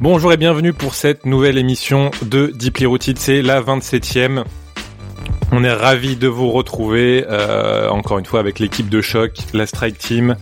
[0.00, 4.44] Bonjour et bienvenue pour cette nouvelle émission de Deeply Rooted, c'est la 27e.
[5.52, 9.66] On est ravi de vous retrouver euh, encore une fois avec l'équipe de choc, la
[9.66, 10.36] Strike Team,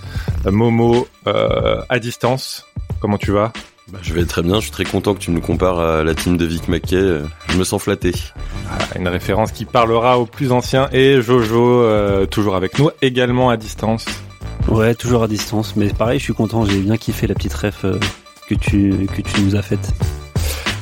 [0.47, 2.67] euh, Momo euh, à distance.
[3.01, 3.53] Comment tu vas?
[3.93, 6.15] Bah, Je vais très bien, je suis très content que tu me compares à la
[6.15, 8.13] team de Vic Mackey, je me sens flatté.
[8.71, 13.51] Ah, une référence qui parlera aux plus anciens et Jojo euh, toujours avec nous, également
[13.51, 14.07] à distance.
[14.69, 17.85] Ouais, toujours à distance, mais pareil, je suis content, j'ai bien kiffé la petite ref
[17.85, 18.01] euh,
[18.49, 19.93] que tu, que tu nous as faite.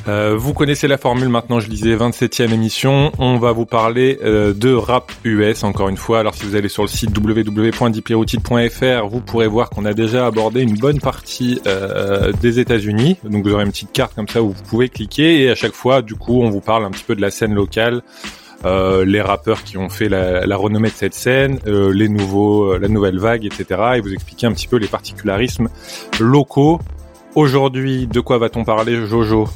[0.07, 3.13] Euh, vous connaissez la formule maintenant, je disais 27e émission.
[3.19, 6.19] On va vous parler euh, de rap US encore une fois.
[6.19, 10.61] Alors si vous allez sur le site www.dipleroutine.fr, vous pourrez voir qu'on a déjà abordé
[10.61, 13.17] une bonne partie euh, des États-Unis.
[13.23, 15.73] Donc vous aurez une petite carte comme ça où vous pouvez cliquer et à chaque
[15.73, 18.01] fois, du coup, on vous parle un petit peu de la scène locale.
[18.65, 22.87] Euh, les rappeurs qui ont fait la, la renommée de cette scène, les nouveaux, la
[22.87, 23.81] nouvelle vague, etc.
[23.95, 25.69] Et vous expliquer un petit peu les particularismes
[26.19, 26.79] locaux.
[27.35, 29.49] Aujourd'hui, de quoi va-t-on parler, Jojo?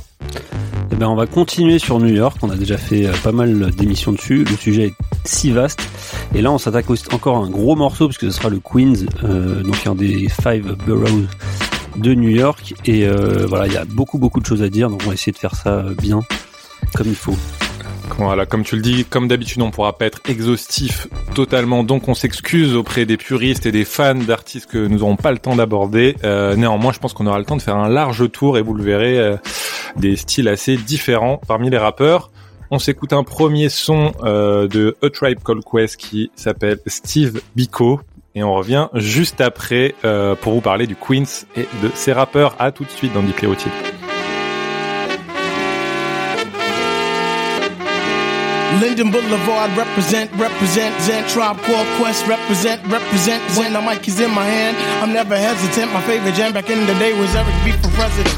[0.91, 2.37] Eh ben, on va continuer sur New York.
[2.41, 4.43] On a déjà fait euh, pas mal d'émissions dessus.
[4.43, 4.93] Le sujet est
[5.25, 5.87] si vaste.
[6.33, 9.05] Et là, on s'attaque encore à un gros morceau parce que ce sera le Queens,
[9.23, 11.27] euh, donc un des five boroughs
[11.97, 12.73] de New York.
[12.85, 14.89] Et euh, voilà, il y a beaucoup beaucoup de choses à dire.
[14.89, 16.21] Donc, on va essayer de faire ça bien,
[16.95, 17.35] comme il faut.
[18.17, 22.13] Voilà, comme tu le dis, comme d'habitude, on pourra pas être exhaustif totalement, donc on
[22.13, 26.15] s'excuse auprès des puristes et des fans d'artistes que nous n'aurons pas le temps d'aborder.
[26.23, 28.73] Euh, néanmoins, je pense qu'on aura le temps de faire un large tour et vous
[28.73, 29.37] le verrez, euh,
[29.97, 32.31] des styles assez différents parmi les rappeurs.
[32.69, 38.01] On s'écoute un premier son euh, de A Tribe Called Quest qui s'appelle Steve Biko.
[38.35, 42.55] Et on revient juste après euh, pour vous parler du Queens et de ses rappeurs.
[42.59, 43.96] À tout de suite dans Rooted.
[48.79, 53.41] Linden Boulevard represent, represent, Zen Tribe Called Quest represent, represent.
[53.57, 55.91] When the mic is in my hand, I'm never hesitant.
[55.93, 58.37] My favorite jam back in the day was Eric B for president.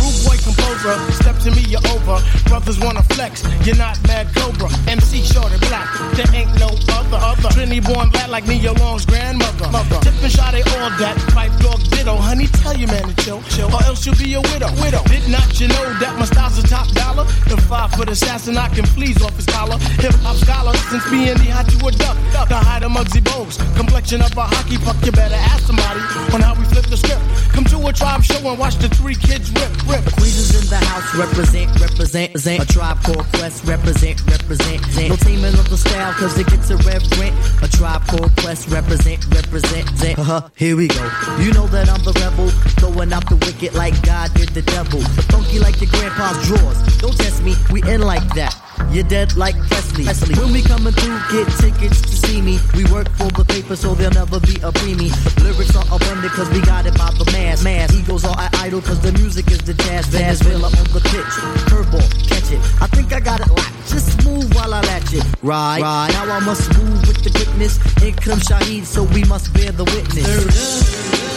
[0.00, 0.96] Rude boy composer,
[1.44, 2.16] to me, you're over.
[2.48, 4.68] Brothers wanna flex, you're not mad Cobra.
[4.88, 7.20] MC short and black, there ain't no other.
[7.20, 7.48] other.
[7.52, 9.68] Trinity born lad like Nia Long's grandmother.
[9.68, 10.00] Mother.
[10.00, 11.16] Tip and shot, they all that.
[11.36, 13.68] Pipe dog ditto, honey, tell your man to chill, chill.
[13.68, 14.72] Or else you'll be a widow.
[14.80, 15.02] widow.
[15.04, 17.24] Did not you know that my style's a top dollar?
[17.44, 19.76] The five foot assassin, I can fleas off his collar.
[20.00, 22.16] Hip hop scholar, since being the hot to a duck.
[22.48, 23.60] The hide of Mugsy Bogues.
[23.76, 26.00] Complexion of a hockey puck, you better ask somebody
[26.32, 27.20] on how we flip the script.
[27.52, 30.04] Come to a tribe show and watch the three kids rip, rip.
[30.16, 31.04] Queens is in the house,
[31.34, 32.62] represent, represent, represent.
[32.62, 34.80] A tribe called Quest, represent, represent.
[34.80, 35.08] represent.
[35.08, 37.34] No teaming of the style, cause it gets irreverent.
[37.62, 39.84] A tribe called Quest, represent, represent.
[39.84, 40.18] represent.
[40.18, 41.02] Uh-huh, here we go.
[41.40, 45.00] You know that I'm the rebel, throwing out the wicked like God did the devil.
[45.30, 46.78] Funky like your grandpa's drawers.
[46.98, 48.54] Don't test me, we in like that.
[48.90, 50.04] You're dead like Presley.
[50.04, 50.34] Presley.
[50.38, 52.58] When we coming through, get tickets to see me.
[52.74, 55.10] We work for the paper, so there'll never be a preemie.
[55.42, 57.62] Lyrics are abundant, cause we got it by the mass.
[57.64, 57.92] mass.
[57.94, 60.06] Egos are idle, cause the music is the jazz.
[60.06, 61.34] Venezuela on the pitch.
[61.70, 62.60] Curveball, catch it.
[62.82, 63.72] I think I got it locked.
[63.88, 65.24] Just move while I latch it.
[65.42, 66.08] Right, right.
[66.12, 67.78] Now I must move with the quickness.
[68.02, 70.26] In comes Shaheed, so we must bear the witness.
[70.26, 71.33] It up.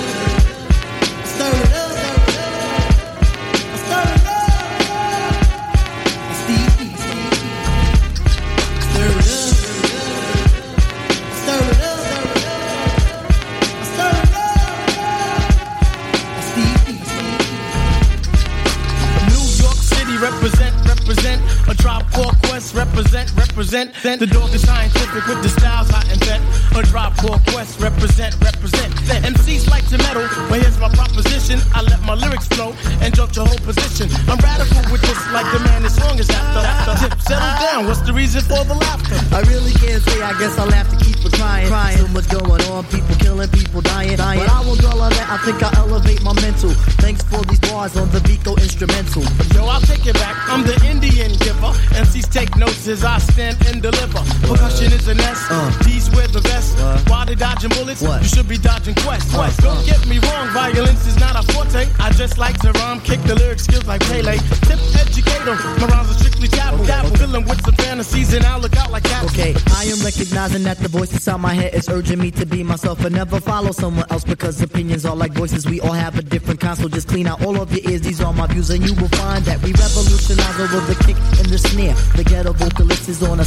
[23.35, 24.19] Represent, represent.
[24.19, 26.43] The dog is scientific with the styles I invent.
[26.77, 28.93] A tribe called Quest represent, represent.
[29.09, 31.59] Then MCs like to metal, but here's my proposition.
[31.73, 34.09] I let my lyrics flow and jump your whole position.
[34.29, 36.61] I'm radical with this, like the man as long as after.
[36.61, 36.93] after.
[37.09, 37.87] Tip, settle down.
[37.87, 39.17] What's the reason for the laughter?
[39.33, 41.67] I really can't say, I guess I'll have to keep it crying.
[41.67, 41.97] crying.
[41.97, 44.17] So much going on, people killing, people dying.
[44.17, 44.39] dying.
[44.39, 46.71] But I won't dwell on that, I think I'll elevate my mental.
[47.01, 49.23] Thanks for these bars on the Vico instrumental.
[49.55, 50.35] Yo, I'll take it back.
[50.47, 51.73] I'm the Indian giver.
[51.97, 54.21] MCs take notes as I stand and deliver.
[54.47, 55.43] Percussion is a nest.
[55.49, 55.71] Uh.
[55.83, 56.77] D's wear the vest.
[56.77, 57.09] What?
[57.09, 58.21] While they dodging bullets, What?
[58.21, 59.31] you should be dodging quest.
[59.33, 59.83] Quest, Don't uh.
[59.83, 61.87] get me wrong, violence is not a forte.
[61.99, 64.37] I just like to rhyme, kick the lyric skills like Pele.
[64.67, 66.85] Tip educator, my rhymes are strictly taboo.
[66.85, 69.25] Dabble, filling with some fantasies and I'll look out like cats.
[69.33, 72.63] Okay, I am recognizing that the voice inside my head is urging me to be
[72.63, 75.65] myself and never follow someone else because opinions are like voices.
[75.65, 78.01] We all have a different kind, so just clean out all of your ears.
[78.01, 81.47] These are my views, and you will find that we revolutionize over the kick and
[81.47, 81.93] the snare.
[82.15, 83.37] The ghetto vocalist the.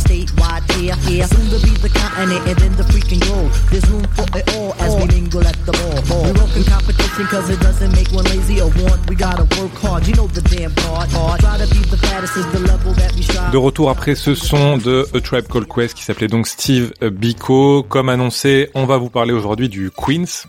[13.52, 17.82] De retour après ce son de A Tribe Called Quest qui s'appelait donc Steve Biko.
[17.82, 20.46] Comme annoncé, on va vous parler aujourd'hui du Queens.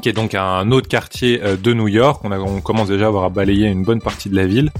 [0.00, 2.20] Qui est donc un autre quartier euh, de New York.
[2.24, 4.70] On, a, commence déjà à avoir balayé une bonne partie de la ville,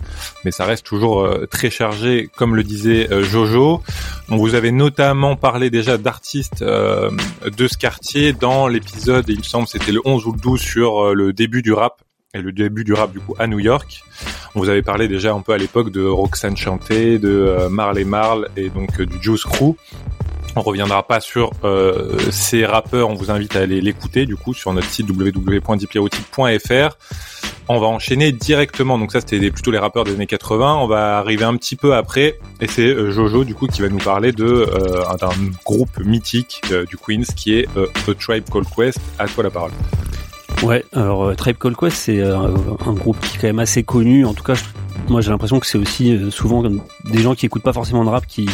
[0.45, 3.83] mais ça reste toujours euh, très chargé, comme le disait euh, Jojo.
[4.31, 9.67] On vous avait notamment parlé déjà d'artistes de ce quartier dans l'épisode, il me semble,
[9.67, 12.03] c'était le 11 ou le 12 sur le début du rap
[12.35, 14.03] et le début du rap du coup à New York.
[14.55, 18.51] On vous avait parlé déjà un peu à l'époque de Roxanne Chanté, de Marley Marl
[18.57, 19.77] et donc du Juice Crew.
[20.57, 24.55] On reviendra pas sur euh, ces rappeurs, on vous invite à aller l'écouter du coup
[24.55, 26.97] sur notre site www.dipyrotique.fr.
[27.71, 31.19] On va enchaîner directement, donc ça c'était plutôt les rappeurs des années 80, on va
[31.19, 34.33] arriver un petit peu après, et c'est euh, Jojo du coup qui va nous parler
[34.33, 35.31] de euh, d'un
[35.65, 37.69] groupe mythique du Queens qui est
[38.07, 38.99] The Tribe Called Quest.
[39.19, 39.73] À toi la parole.
[40.63, 42.51] Ouais, alors Tribe Called Quest c'est un,
[42.95, 44.55] groupe qui est quand même assez connu, en tout cas
[45.09, 48.27] moi j'ai l'impression que c'est aussi souvent des gens qui écoutent pas forcément de rap
[48.27, 48.49] qui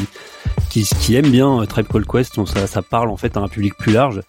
[0.83, 3.75] qui, aiment bien euh, Tribe Called Quest, donc ça, parle en fait à un public
[3.77, 4.23] plus large.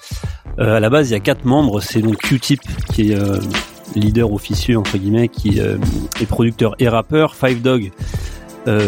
[0.59, 2.61] Euh, à la base, il y a quatre membres, c'est donc Q-Tip
[2.93, 3.39] qui est euh,
[3.95, 5.77] leader officieux entre guillemets, qui euh,
[6.21, 7.91] est producteur et rappeur, Five Dog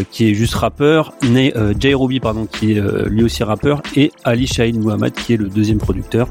[0.09, 1.13] qui est juste rappeur,
[1.79, 5.49] Jay Roby pardon qui est lui aussi rappeur, et Ali Shahid Muhammad qui est le
[5.49, 6.29] deuxième producteur.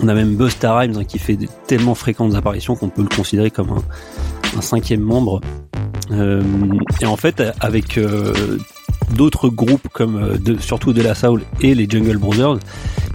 [0.00, 3.50] On a même Busta Rhymes hein, qui fait tellement fréquentes apparitions qu'on peut le considérer
[3.50, 3.82] comme un,
[4.56, 5.40] un cinquième membre.
[6.10, 6.42] Euh,
[7.00, 8.58] et en fait, avec euh,
[9.14, 12.58] d'autres groupes comme euh, de, surtout De La Soul et les Jungle Brothers,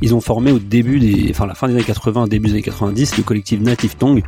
[0.01, 2.61] ils ont formé au début des, enfin la fin des années 80, début des années
[2.63, 4.23] 90, le collectif Native Tongue,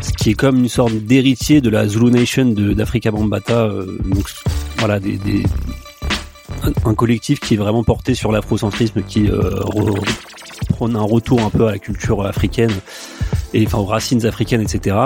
[0.00, 3.68] ce qui est comme une sorte d'héritier de la Zulu Nation d'Africa Bambata.
[4.04, 4.30] Donc
[4.78, 5.42] voilà, des, des,
[6.84, 9.62] un, collectif qui est vraiment porté sur l'afrocentrisme, qui euh,
[10.68, 12.72] prône un retour un peu à la culture africaine
[13.54, 14.96] et enfin aux racines africaines, etc.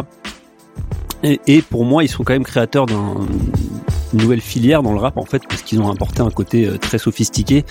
[1.24, 3.14] Et, pour moi, ils sont quand même créateurs d'un
[4.12, 6.98] nouvelle filière dans le rap en fait parce qu'ils ont apporté un côté euh, très
[6.98, 7.64] sophistiqué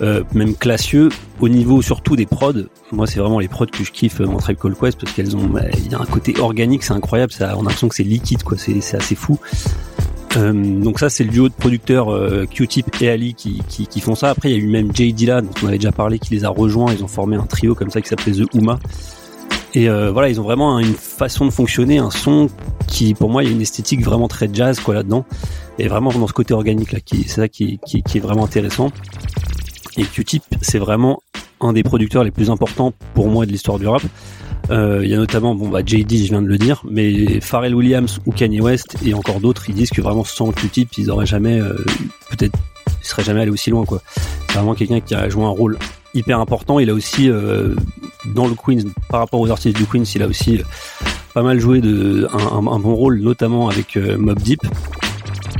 [0.00, 1.08] euh, même classieux
[1.40, 2.52] au niveau surtout des prods.
[2.92, 5.46] Moi c'est vraiment les prods que je kiffe en Tribe Called Quest parce qu'elles ont
[5.46, 8.04] bah, il y a un côté organique c'est incroyable ça on a l'impression que c'est
[8.04, 9.38] liquide quoi c'est assez fou.
[10.36, 14.00] Euh, donc ça c'est le duo de producteurs euh, Q-Tip et Ali qui, qui, qui,
[14.00, 14.30] font ça.
[14.30, 16.44] Après il y a eu même Jay Dilla dont on avait déjà parlé qui les
[16.44, 16.92] a rejoints.
[16.92, 18.78] Ils ont formé un trio comme ça qui s'appelait The Uma
[19.74, 22.48] et euh, voilà, ils ont vraiment une façon de fonctionner, un son
[22.86, 25.24] qui, pour moi, il y a une esthétique vraiment très jazz quoi là-dedans
[25.78, 28.90] et vraiment dans ce côté organique là, c'est ça qui, qui, qui, est vraiment intéressant.
[29.96, 31.22] Et Q-Tip, c'est vraiment
[31.60, 34.02] un des producteurs les plus importants pour moi de l'histoire du rap.
[34.70, 37.74] Euh, il y a notamment, bon bah JD, je viens de le dire, mais Pharrell
[37.74, 41.26] Williams ou Kanye West et encore d'autres, ils disent que vraiment sans Q-Tip, ils auraient
[41.26, 41.74] jamais, euh,
[42.30, 42.58] peut-être,
[43.00, 44.02] ils seraient jamais allés aussi loin quoi.
[44.48, 45.78] C'est vraiment quelqu'un qui a joué un rôle
[46.14, 46.80] hyper important.
[46.80, 47.74] Il a aussi euh,
[48.26, 50.60] dans le Queens, par rapport aux artistes du Queens, il a aussi
[51.34, 54.60] pas mal joué de un, un, un bon rôle, notamment avec Mob Deep.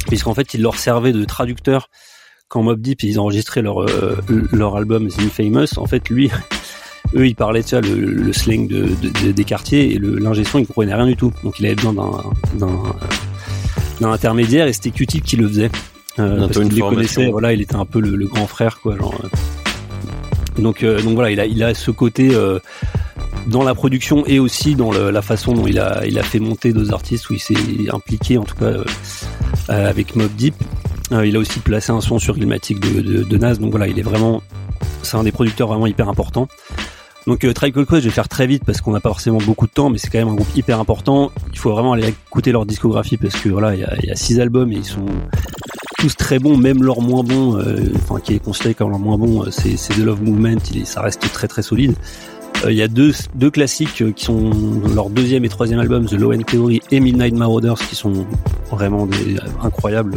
[0.06, 1.90] Puisqu'en fait il leur servait de traducteur
[2.48, 4.16] quand Mob Deep ils enregistraient leur euh,
[4.52, 5.78] leur album The Infamous.
[5.78, 6.30] En fait lui
[7.14, 10.58] eux ils parlaient tu vois, le, le slang de, de, des quartiers et l'ingé son
[10.58, 11.32] il comprenait rien du tout.
[11.44, 11.92] Donc il avait besoin
[12.54, 15.70] d'un intermédiaire et c'était Q-Tip qui le faisait.
[16.18, 18.96] Euh, parce qu'il les connaissait voilà il était un peu le, le grand frère quoi
[18.96, 19.28] genre euh.
[20.58, 22.58] Donc euh, donc voilà il a il ce côté euh,
[23.46, 27.30] dans la production et aussi dans la façon dont il a, fait monter deux artistes
[27.30, 27.54] où il s'est
[27.92, 28.84] impliqué en tout cas euh,
[29.66, 30.54] avec Mob Deep.
[31.10, 34.02] Il a aussi placé un son sur Ilmatic de, de, Nas, donc voilà, il est
[34.02, 34.42] vraiment,
[35.02, 36.48] c'est un des producteurs vraiment hyper importants.
[37.26, 39.72] Donc euh, Tribe je vais faire très vite parce qu'on n'a pas forcément beaucoup de
[39.72, 41.32] temps, mais c'est quand même un groupe hyper important.
[41.52, 44.16] Il faut vraiment aller écouter leur discographie parce que voilà, il y a, y a
[44.16, 45.06] six albums et ils sont
[45.98, 49.18] tous très bons, même leur moins bon, euh, enfin qui est considéré comme leur moins
[49.18, 51.94] bon, c'est The Love Movement, il ça reste très très solide.
[52.64, 54.50] Euh, il y a deux, deux classiques euh, qui sont
[54.94, 58.26] leur deuxième et troisième album, The Low End Theory et Midnight Marauders, qui sont
[58.70, 60.16] vraiment des, incroyables.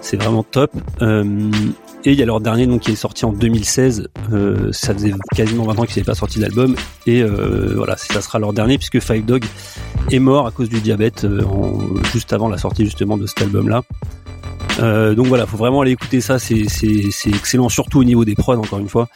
[0.00, 0.70] C'est vraiment top.
[1.00, 1.50] Euh,
[2.04, 4.08] et il y a leur dernier donc qui est sorti en 2016.
[4.32, 6.76] Euh, ça faisait quasiment 20 ans qu'ils n'avaient pas sorti d'album.
[7.06, 9.44] Et euh, voilà, ça sera leur dernier puisque Five Dog
[10.10, 11.78] est mort à cause du diabète en,
[12.12, 13.82] juste avant la sortie justement de cet album-là.
[14.80, 16.66] Euh, donc voilà, faut vraiment aller écouter ça, c'est
[17.26, 19.08] excellent, surtout au niveau des prods, encore une fois.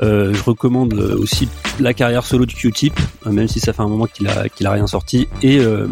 [0.00, 3.88] Euh, je recommande aussi la carrière solo de Q-Tip, euh, même si ça fait un
[3.88, 5.28] moment qu'il a, rien sorti.
[5.42, 5.86] Et euh,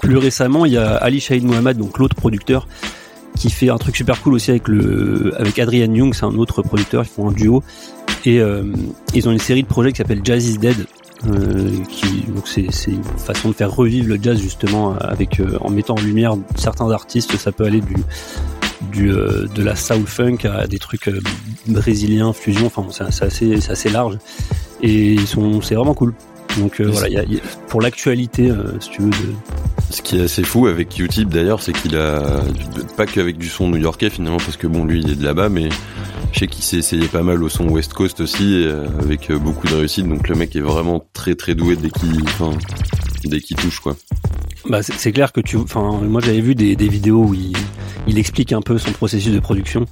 [0.00, 2.66] plus récemment, il y a Ali Shahid Mohamed, donc l'autre producteur,
[3.36, 6.62] qui fait un truc super cool aussi avec le avec Adrian Young, c'est un autre
[6.62, 7.62] producteur, ils font un duo.
[8.24, 8.62] Et euh,
[9.14, 10.84] ils ont une série de projets qui s'appelle Jazz is Dead, euh,
[11.88, 15.94] qui donc c'est une façon de faire revivre le jazz justement avec euh, en mettant
[15.94, 17.36] en lumière certains artistes.
[17.36, 17.96] Ça peut aller du
[18.90, 21.10] du euh, de la soul funk à des trucs
[21.66, 22.66] brésiliens fusion.
[22.66, 24.18] Enfin c'est assez c'est assez large.
[24.82, 26.14] Et ils sont c'est vraiment cool.
[26.58, 29.34] Donc voilà y a, y a, pour l'actualité si tu veux de
[29.92, 32.40] ce qui est assez fou avec Q-Tip d'ailleurs c'est qu'il a
[32.96, 35.68] pas qu'avec du son new-yorkais finalement parce que bon lui il est de là-bas mais
[36.32, 39.38] Je sais qu'il s'est essayé pas mal au son West Coast aussi, euh, avec euh,
[39.38, 40.08] beaucoup de réussite.
[40.08, 43.96] Donc le mec est vraiment très très doué dès qu'il, touche quoi.
[44.68, 48.62] Bah, c'est clair que tu, enfin, moi j'avais vu des, vidéos où il explique un
[48.62, 49.86] peu son processus de production.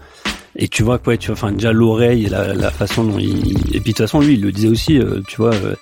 [0.56, 3.80] Et tu vois quoi, tu vois, enfin déjà l'oreille et la, façon dont il, et
[3.80, 5.74] puis de toute façon lui il le disait aussi, euh, tu vois, euh,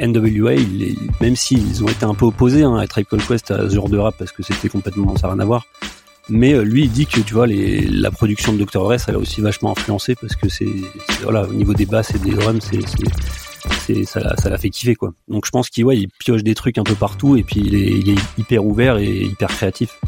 [0.00, 3.68] NWA, il est- même s'ils ont été un peu opposés hein, à Called Quest à
[3.68, 5.66] ce de rap parce que c'était complètement ça rien à voir.
[6.30, 8.80] Mais euh, lui il dit que tu vois la production de Dr.
[8.80, 10.68] Horace elle a aussi vachement influencé parce que c'est
[11.22, 12.60] voilà au niveau des basses et des drums
[14.06, 15.12] ça l'a- fait kiffer quoi.
[15.28, 18.08] Donc je pense qu'il ouais, il pioche des trucs un peu partout et puis il
[18.08, 19.98] est hyper ouvert et hyper créatif.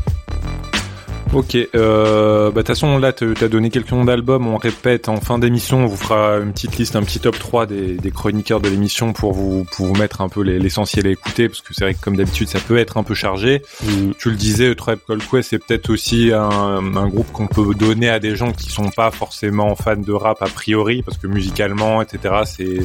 [1.33, 5.09] Ok, euh, bah de toute façon là tu as donné quelques noms d'albums, on répète
[5.11, 8.11] en fin d'émission, on vous fera une petite liste, un petit top 3 des, des
[8.11, 11.61] chroniqueurs de l'émission pour vous pour vous mettre un peu les- l'essentiel à écouter parce
[11.61, 13.61] que c'est vrai que comme d'habitude ça peut être un peu chargé.
[13.85, 14.13] Mm.
[14.19, 16.49] Tu le disais, Tribe Called Quest c'est peut-être aussi un,
[16.97, 20.41] un groupe qu'on peut donner à des gens qui sont pas forcément fans de rap
[20.43, 22.79] a priori parce que musicalement etc c'est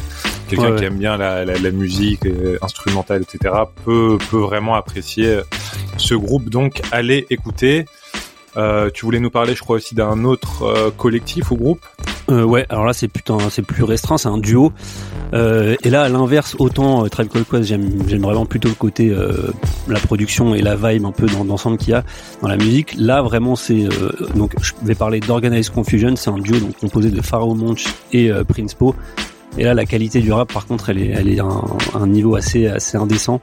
[0.50, 0.78] quelqu'un Ouais, ouais.
[0.80, 3.54] qui aime bien la, la, la musique euh, instrumentale etc
[3.86, 5.40] peut peut vraiment apprécier
[5.98, 7.86] ce groupe donc allez écouter.
[8.58, 11.86] Euh, tu voulais nous parler, je crois aussi d'un autre euh, collectif ou groupe?
[12.30, 14.72] Euh, ouais, alors là c'est putain, c'est plus restreint, c'est un duo.
[15.34, 17.88] Et là à l'inverse, autant Tribe Called Quest, j'aime
[18.22, 19.16] vraiment plutôt le côté
[19.88, 22.04] la production et la vibe un peu dans d'ensemble qu'il y a
[22.42, 22.96] dans la musique.
[22.98, 23.88] Là vraiment c'est
[24.36, 28.74] donc je vais parler d'Organized Confusion, c'est un duo composé de Pharaoh Monch et Prince
[28.74, 28.94] Po.
[29.58, 32.68] Et là la qualité du rap par contre elle est elle est un, niveau assez
[32.68, 33.40] assez indécent.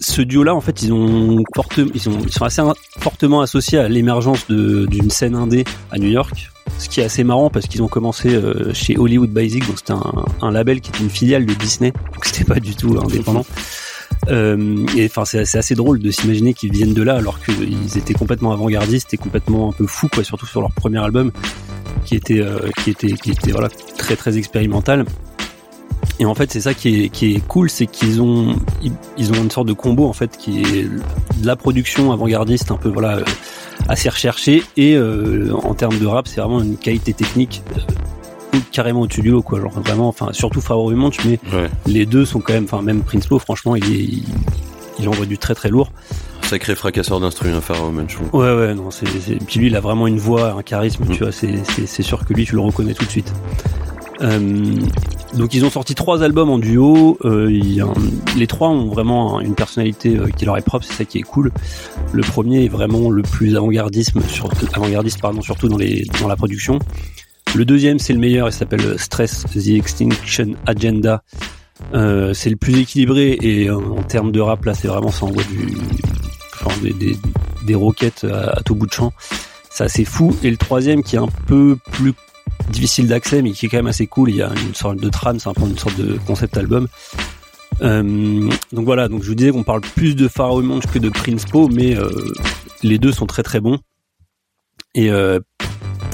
[0.00, 2.62] Ce duo-là, en fait, ils sont, assez
[2.98, 6.50] fortement associés à l'émergence d'une scène indé à New York.
[6.78, 9.94] Ce qui est assez marrant parce qu'ils ont commencé euh, chez Hollywood Basic, donc c'était
[10.42, 13.46] un, label qui était une filiale de Disney, donc c'était pas du tout indépendant.
[14.28, 18.14] Euh, et enfin, c'est assez drôle de s'imaginer qu'ils viennent de là alors qu'ils étaient
[18.14, 21.32] complètement avant-gardistes et complètement un peu fous, surtout sur leur premier album,
[22.04, 22.68] qui était, euh,
[23.96, 25.06] très très expérimental.
[26.18, 28.56] Et en fait, c'est ça qui est, qui est cool, c'est qu'ils ont,
[29.18, 32.76] ils, ont une sorte de combo en fait qui est de la production avant-gardiste, un
[32.76, 33.24] peu voilà, euh,
[33.88, 39.02] assez recherchée, et euh, en termes de rap, c'est vraiment une qualité technique euh, carrément
[39.02, 39.60] au-dessus du lot, quoi.
[39.60, 41.68] Genre vraiment, enfin surtout Pharaoh Monch, mais Ouais.
[41.86, 44.24] les deux sont quand même, enfin même Prince Po, franchement, il est, il,
[44.98, 45.92] il envoie du très très lourd.
[46.42, 48.28] Sacré fracasseur d'instruments, Pharaoh, man, je trouve.
[48.40, 49.04] Ouais, ouais, non, c'est,
[49.46, 52.24] puis lui, il a vraiment une voix, un charisme, tu vois, c'est, c'est, c'est sûr
[52.24, 53.32] que lui, tu le reconnais tout de suite.
[54.22, 54.74] Euh,
[55.34, 57.18] donc ils ont sorti trois albums en duo.
[57.24, 57.48] euh,
[58.36, 61.22] les trois ont vraiment une personnalité euh, qui leur est propre, c'est ça qui est
[61.22, 61.52] cool.
[62.12, 66.78] Le premier est vraiment le plus avant-gardisme, sur, avant-gardiste pardon, surtout dans la production.
[67.54, 71.22] Le deuxième c'est le meilleur, il s'appelle Stress the Extinction Agenda.
[71.92, 75.76] C'est le plus équilibré et en termes de rap là c'est vraiment ça envoie du
[76.54, 77.16] enfin, des, des,
[77.66, 79.12] des roquettes à, à tout bout de champ.
[79.70, 80.34] C'est assez fou.
[80.42, 82.14] Et le troisième qui est un peu plus
[82.70, 84.30] difficile d'accès mais qui est quand même assez cool.
[84.30, 86.88] Il y a une sorte de trame, c'est un peu une sorte de concept album.
[87.82, 91.10] Euh, donc voilà, donc je vous disais qu'on parle plus de Pharaoh Monch que de
[91.10, 92.08] Prince Po, mais euh,
[92.82, 93.78] les deux sont très très bons.
[94.94, 95.40] Et euh,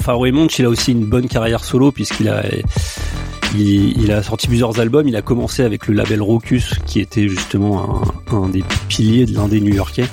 [0.01, 2.43] Pharaoh Monch, il a aussi une bonne carrière solo puisqu'il a
[3.55, 5.07] il, a sorti plusieurs albums.
[5.07, 9.33] Il a commencé avec le label Rocus, qui était justement un, un des piliers de
[9.33, 10.07] l'indé new-yorkais.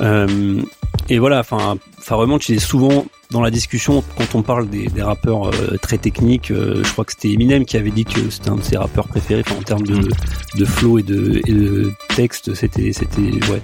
[0.00, 0.62] Euh,
[1.08, 4.88] et voilà, enfin, Pharaoh Monch, il est souvent dans la discussion quand on parle des,
[5.02, 6.50] rappeurs euh, très techniques.
[6.50, 9.08] euh, je crois que c'était Eminem qui avait dit que c'était un de ses rappeurs
[9.08, 9.44] préférés.
[9.58, 13.62] En termes de, flow et de, texte, c'était, c'était, ouais.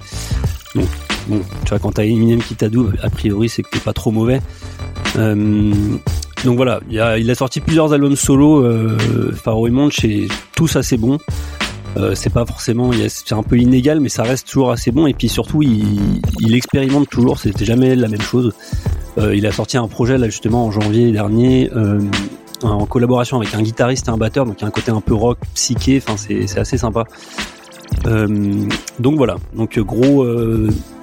[0.75, 0.89] Donc,
[1.29, 4.11] bon, tu vois, quand t'as Eminem qui t'adoue, a priori, c'est que t'es pas trop
[4.11, 4.41] mauvais.
[5.17, 5.73] Euh,
[6.45, 8.99] donc voilà, il a, sorti plusieurs albums solo, euh,
[10.05, 11.19] et et tous assez bons.
[11.97, 15.07] Euh, c'est pas forcément, c'est un peu inégal, mais ça reste toujours assez bon.
[15.07, 17.39] Et puis surtout, il, expérimente toujours.
[17.39, 18.53] C'était jamais la même chose.
[19.19, 22.01] Euh, il a sorti un projet là justement en janvier dernier, euh,
[22.63, 25.01] en collaboration avec un guitariste et un batteur, donc il y a un côté un
[25.01, 26.03] peu rock, psyché.
[26.05, 27.05] Enfin, c'est assez sympa.
[28.99, 30.27] Donc voilà, donc gros,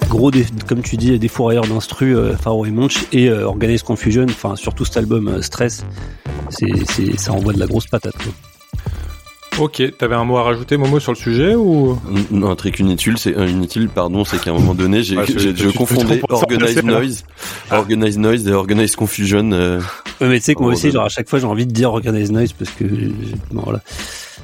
[0.08, 0.30] gros,
[0.66, 4.26] comme tu dis, des fourrières d'instru, Pharaoh et Monch et Organized Confusion.
[4.28, 5.86] Enfin, surtout cet album Stress,
[7.16, 8.16] ça envoie de la grosse patate.
[8.16, 8.51] quoi.
[9.58, 11.98] Ok, t'avais un mot à rajouter, Momo, sur le sujet ou?
[12.30, 15.38] Non, un truc inutile, c'est un inutile, pardon, c'est qu'à un moment donné, j'ai tu-
[15.38, 16.84] je te confondais Organized.
[16.84, 17.24] Noise,
[17.70, 19.50] Organized Noise et Organized Confusion.
[19.52, 19.78] euh,
[20.20, 21.72] Ouais, mais tu sais que moi Oh, aussi, genre à chaque fois, j'ai envie de
[21.72, 22.84] dire Organized Noise parce que
[23.50, 23.80] bon, voilà,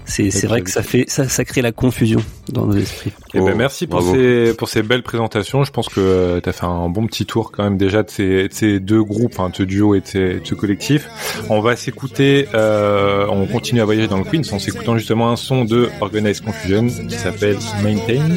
[0.08, 3.12] c'est, vrai que ça fait, ça, ça crée la confusion dans nos esprits.
[3.34, 4.14] Eh Oh, ben merci pour bravo.
[4.14, 5.64] ces pour ces belles présentations.
[5.64, 8.48] Je pense que euh, t'as fait un bon petit tour quand même déjà de ces,
[8.48, 11.08] de ces deux groupes, enfin de ce duo et de, ces, de ce collectif.
[11.50, 15.36] On va s'écouter, euh, on continue à voyager dans le Queens en s'écoutant justement un
[15.36, 18.36] son de Organized Confusion qui s'appelle Maintain.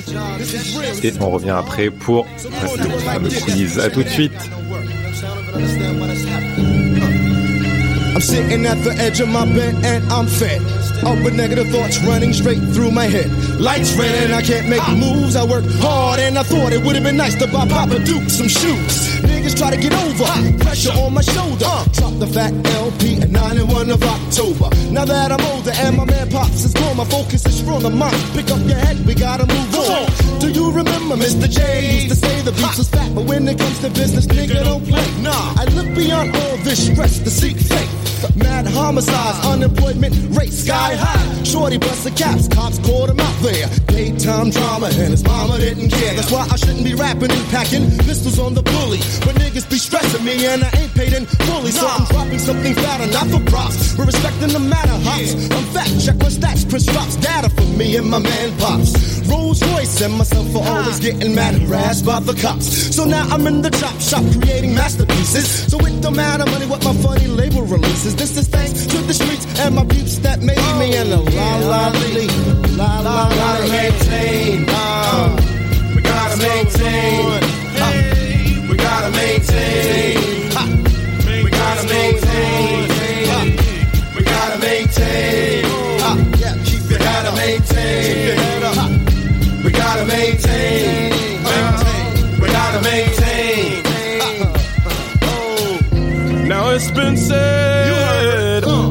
[1.04, 2.28] Et on revient après pour
[2.78, 3.80] le fameux quiz.
[3.80, 4.32] À tout de suite.
[8.14, 10.62] I'm sitting at the edge of my bed and I'm fed.
[11.04, 13.32] Up with negative thoughts running straight through my head.
[13.60, 15.36] Lights red and I can't make moves.
[15.36, 18.30] I work hard and I thought it would have been nice to buy Papa Duke
[18.30, 19.18] some shoes.
[19.24, 20.28] Niggas try to get over.
[20.60, 21.72] Pressure on my shoulder.
[21.96, 22.54] Drop the fat
[22.84, 24.70] LP at 9 and 1 of October.
[24.92, 27.86] Now that I'm older and my man Pops is gone, my focus is strong.
[27.86, 28.12] I'm on.
[28.36, 30.40] Pick up your head, we gotta move on.
[30.40, 31.50] Do you remember Mr.
[31.50, 34.64] J used to say the beats was fat, but when it comes to business, nigga
[34.64, 35.06] don't play.
[35.22, 38.01] Nah, I look beyond all this stress to seek faith.
[38.36, 41.44] Mad homicides, unemployment rate sky high.
[41.44, 43.68] Shorty bust the caps, cops caught him out there.
[43.88, 46.14] Daytime drama and his mama didn't care.
[46.14, 49.00] That's why I shouldn't be rapping and packing pistols on the bully.
[49.26, 51.72] But niggas be stressing me and I ain't paid in fully.
[51.72, 53.98] So I'm dropping something fatter, not for props.
[53.98, 55.34] We're respecting the matter, hops.
[55.52, 56.70] I'm fat, check my stats.
[56.70, 58.94] Chris drops data for me and my man Pops.
[59.28, 62.96] Rolls Royce and myself for always getting mad and razzed by the cops.
[62.96, 65.48] So now I'm in the chop shop creating masterpieces.
[65.72, 68.11] So it don't matter money what my funny label releases.
[68.16, 71.58] This is thanks to the streets and my peeps that made me and the la
[71.72, 72.28] la lee.
[72.78, 74.66] La la la maintain.
[74.68, 75.36] Uh,
[75.96, 77.26] we gotta maintain.
[77.78, 77.98] Uh,
[78.70, 80.18] we gotta maintain.
[80.56, 80.68] Uh,
[81.44, 82.90] we gotta maintain.
[83.32, 83.46] Uh,
[84.16, 85.66] we gotta maintain.
[86.02, 87.00] Uh, yeah, keep your.
[87.36, 88.38] Maintain.
[88.64, 88.88] Uh,
[89.64, 91.12] we gotta maintain.
[91.46, 91.84] Uh,
[92.42, 93.82] we gotta maintain.
[96.48, 97.91] Now it's been said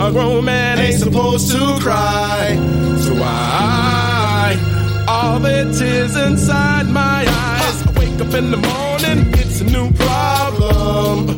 [0.01, 2.57] a grown man ain't supposed to cry.
[3.01, 4.57] So why
[5.07, 7.87] all the tears inside my eyes?
[7.87, 11.37] I wake up in the morning, it's a new problem.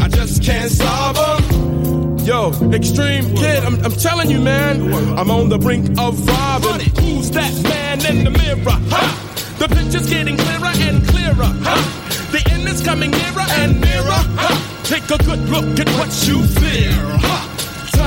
[0.00, 2.18] I just can't solve them.
[2.18, 6.86] Yo, extreme kid, I'm, I'm telling you, man, I'm on the brink of robbing.
[7.00, 8.78] Who's that man in the mirror?
[8.90, 9.56] Ha!
[9.58, 11.50] The picture's getting clearer and clearer.
[11.66, 12.28] Ha!
[12.30, 14.22] The end is coming nearer and nearer.
[14.38, 14.82] Ha!
[14.84, 16.92] Take a good look at what you fear.
[16.92, 17.55] Ha!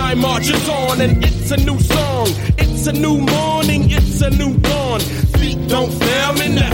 [0.09, 2.27] Time marches on and it's a new song.
[2.57, 4.99] It's a new morning, it's a new dawn.
[5.37, 6.73] Feet don't fail me now.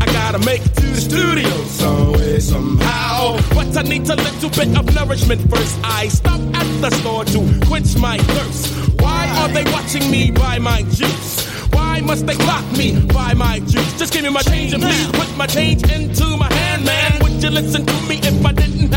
[0.00, 3.36] I gotta make it to the studio some way, somehow.
[3.56, 5.76] But I need a little bit of nourishment first.
[5.82, 8.70] I stop at the store to quench my thirst.
[9.00, 11.48] Why are they watching me buy my juice?
[11.72, 13.98] Why must they block me buy my juice?
[13.98, 17.22] Just give me my change and please put my change into my hand, man.
[17.24, 18.94] Would you listen to me if I didn't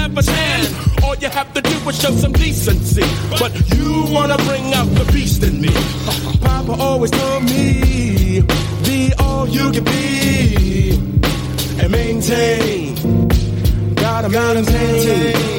[1.03, 3.03] All you have to do is show some decency.
[3.39, 5.69] But you wanna bring out the beast in me.
[6.41, 8.41] Papa always told me,
[8.83, 10.91] be all you can be
[11.79, 12.95] and maintain.
[13.95, 15.35] Gotta, maintain.
[15.35, 15.50] Oh.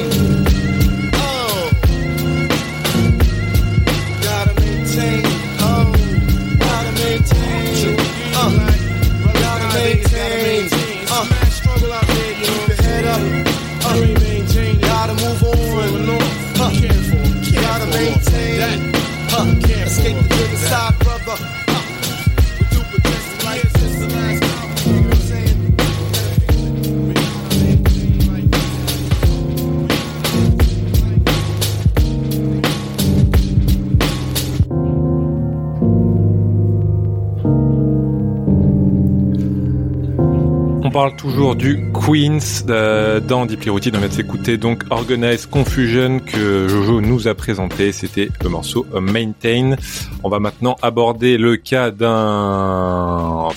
[40.93, 43.95] Parle toujours du Queens euh, dans Deeply Routed.
[43.95, 47.91] On vient de s'écouter donc Organized Confusion que Jojo nous a présenté.
[47.91, 49.75] C'était le morceau euh, Maintain.
[50.21, 53.49] On va maintenant aborder le cas d'un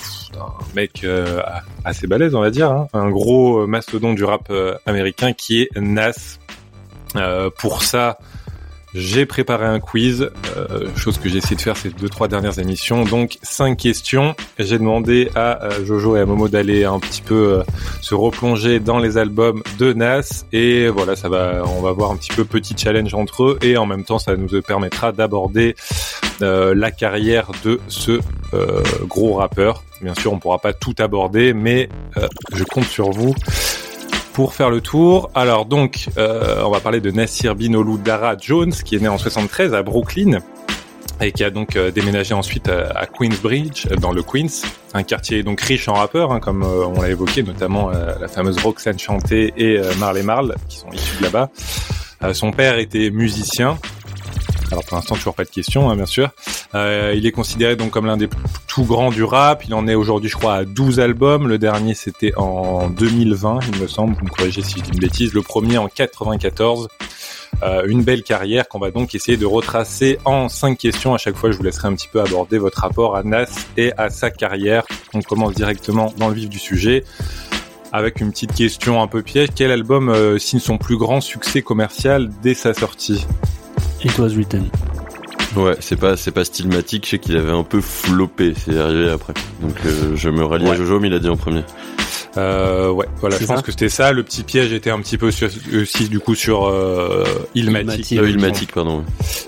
[0.75, 1.43] mec euh,
[1.85, 2.87] assez balèze, on va dire, hein.
[2.93, 4.51] un gros mastodon du rap
[4.87, 6.39] américain qui est Nas.
[7.59, 8.17] Pour ça,
[8.93, 12.57] j'ai préparé un quiz, euh, chose que j'ai essayé de faire ces deux trois dernières
[12.59, 13.03] émissions.
[13.03, 14.35] Donc cinq questions.
[14.57, 17.63] J'ai demandé à euh, Jojo et à Momo d'aller un petit peu euh,
[18.01, 22.15] se replonger dans les albums de Nas et voilà, ça va, on va voir un
[22.15, 25.75] petit peu petit challenge entre eux et en même temps ça nous permettra d'aborder
[26.41, 28.19] euh, la carrière de ce
[29.03, 29.83] gros rappeur.
[30.01, 31.89] Bien sûr, on pourra pas tout aborder, mais
[32.53, 33.35] je compte sur vous
[34.37, 35.31] pour faire le tour.
[35.33, 39.73] Alors donc, euh, on va parler de Nassir Dara Jones, qui est né en 73
[39.73, 40.41] à Brooklyn
[41.19, 44.61] et qui a donc euh, déménagé ensuite à, à Queensbridge, euh, dans le Queens,
[44.93, 48.27] un quartier donc riche en rappeurs, hein, comme euh, on l'a évoqué, notamment euh, la
[48.27, 51.49] fameuse Roxanne Chanté et euh, Marley Marl, qui sont issus de là-bas.
[52.23, 53.79] Euh, son père était musicien.
[54.71, 56.29] Alors pour l'instant toujours pas de questions, hein, bien sûr.
[56.75, 58.29] Euh, il est considéré donc comme l'un des
[58.67, 59.63] tout grands du rap.
[59.65, 61.47] Il en est aujourd'hui, je crois, à 12 albums.
[61.47, 64.15] Le dernier, c'était en 2020, il me semble.
[64.15, 65.33] Vous me corrigez si je dis une bêtise.
[65.33, 66.89] Le premier en 94.
[67.63, 71.13] Euh, une belle carrière qu'on va donc essayer de retracer en cinq questions.
[71.13, 73.93] À chaque fois, je vous laisserai un petit peu aborder votre rapport à Nas et
[73.97, 74.83] à sa carrière.
[75.13, 77.03] On commence directement dans le vif du sujet
[77.93, 79.49] avec une petite question un peu piège.
[79.55, 83.25] Quel album euh, signe son plus grand succès commercial dès sa sortie?
[84.03, 84.69] It was written.
[85.55, 87.05] Ouais, c'est pas c'est pas stylmatique.
[87.05, 88.53] Je sais qu'il avait un peu floppé.
[88.55, 89.33] C'est arrivé après.
[89.61, 90.75] Donc euh, je me rallie à.
[90.75, 91.63] Jojo, mais il a dit en premier.
[92.37, 94.11] Euh, ouais, voilà, je pense que c'était ça.
[94.11, 95.49] Le petit piège était un petit peu sur,
[95.81, 97.23] aussi du coup sur euh.
[97.25, 99.03] Euh, Ilmatic, pardon.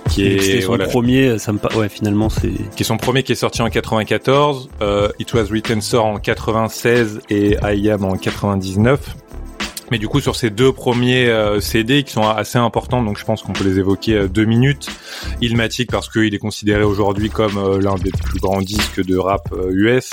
[0.09, 3.21] qui est son voilà, premier, ça me pa- ouais, finalement, c'est, qui est son premier
[3.21, 4.69] qui est sorti en 94.
[4.81, 8.99] Euh, It Was Written sort en 96 et I Am en 99.
[9.91, 13.25] Mais du coup, sur ces deux premiers euh, CD qui sont assez importants, donc je
[13.25, 14.89] pense qu'on peut les évoquer euh, deux minutes.
[15.41, 19.49] Illmatic parce qu'il est considéré aujourd'hui comme euh, l'un des plus grands disques de rap
[19.71, 20.11] US.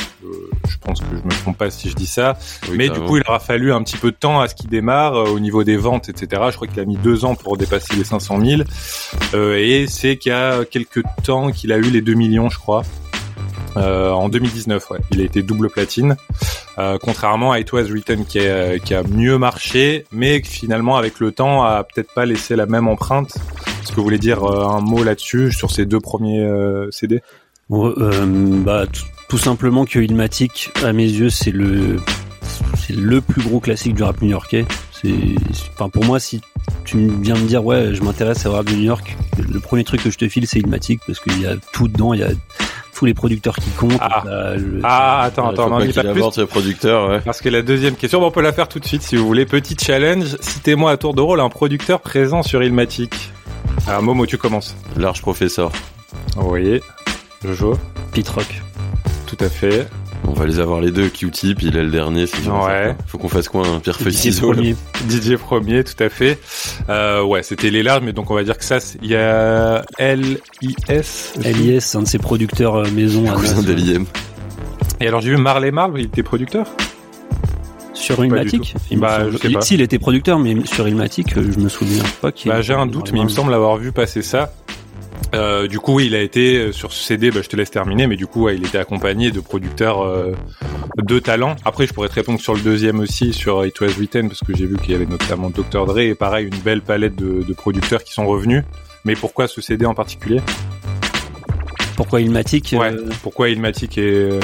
[0.69, 2.39] Je pense que je me trompe pas si je dis ça.
[2.69, 4.71] Oui, Mais du coup, il aura fallu un petit peu de temps à ce qu'il
[4.71, 6.43] démarre au niveau des ventes, etc.
[6.51, 8.63] Je crois qu'il a mis deux ans pour dépasser les 500 000.
[9.35, 12.59] Euh, et c'est qu'il y a quelques temps qu'il a eu les 2 millions, je
[12.59, 12.83] crois.
[13.77, 14.99] En 2019, ouais.
[15.11, 16.17] Il a été double platine.
[16.79, 21.21] Euh, contrairement à It Was Written qui, est- qui a mieux marché, mais finalement avec
[21.21, 23.35] le temps a peut-être pas laissé la même empreinte.
[23.83, 27.23] Est-ce que vous voulez dire euh, un mot là-dessus sur ces deux premiers euh, CD
[27.73, 28.27] euh,
[28.65, 28.85] bah,
[29.29, 31.97] tout, simplement que Illmatic, à mes yeux, c'est le,
[32.77, 34.65] c'est le plus gros classique du rap new-yorkais.
[35.75, 36.41] Enfin, pour moi, si
[36.85, 40.03] tu viens me dire, ouais, je m'intéresse au rap de New York, le premier truc
[40.03, 42.31] que je te file, c'est Illmatic, parce qu'il y a tout dedans, il y a
[42.95, 43.99] tous les producteurs qui comptent.
[44.01, 44.23] Ah.
[44.25, 46.09] t'as le- Ah, attends, attends, Faut n'en pas pas plus.
[46.09, 47.21] avorte le producteur, ouais.
[47.21, 49.27] Parce que la deuxième question, bon, on peut la faire tout de suite si vous
[49.27, 49.45] voulez.
[49.45, 53.33] Petit challenge, citez-moi à tour de rôle un producteur présent sur Illmatic.
[53.87, 54.75] Alors Momo, tu commences.
[54.97, 55.71] Large professeur.
[56.39, 56.81] Oui.
[57.45, 57.79] Jojo,
[58.13, 58.63] Pete Rock.
[59.27, 59.87] tout à fait.
[60.29, 61.09] On va les avoir les deux.
[61.09, 62.27] Q-Tip, il est le dernier.
[62.27, 62.95] sûr, Ouais.
[63.07, 64.53] Faut qu'on fasse quoi un pierre feuille Didier ciseaux.
[65.07, 66.39] Didier premier, tout à fait.
[66.89, 69.17] Euh, ouais, c'était les larges, mais donc on va dire que ça, c'est- il y
[69.17, 71.35] a L.I.S.
[71.43, 74.05] LIS, c'est un de ses producteurs euh, maison à Cousin d'Eliem.
[75.01, 76.67] Et alors j'ai vu Marley Marl, il était producteur?
[77.95, 78.79] Sur Pas du Illmatic tout.
[78.91, 79.63] il me Bah, il-.
[79.63, 82.87] Si, était producteur, mais sur Illmatic, euh, je me souviens pas qu'il Bah j'ai un
[82.87, 84.53] doute, mais il me semble l'avoir vu passer ça.
[85.35, 87.31] Euh, du coup, oui, il a été euh, sur ce CD.
[87.31, 90.33] Bah, je te laisse terminer, mais du coup, ouais, il était accompagné de producteurs euh,
[90.99, 91.57] de talent.
[91.65, 94.57] Après, je pourrais te répondre sur le deuxième aussi, sur It Was Written, parce que
[94.57, 97.55] j'ai vu qu'il y avait notamment Dr Dre et pareil une belle palette de, de
[97.55, 98.63] producteurs qui sont revenus.
[99.05, 100.41] Mais pourquoi ce CD en particulier?
[101.97, 102.93] Pourquoi Illmatic Ouais.
[103.23, 104.39] Pourquoi Illmatic et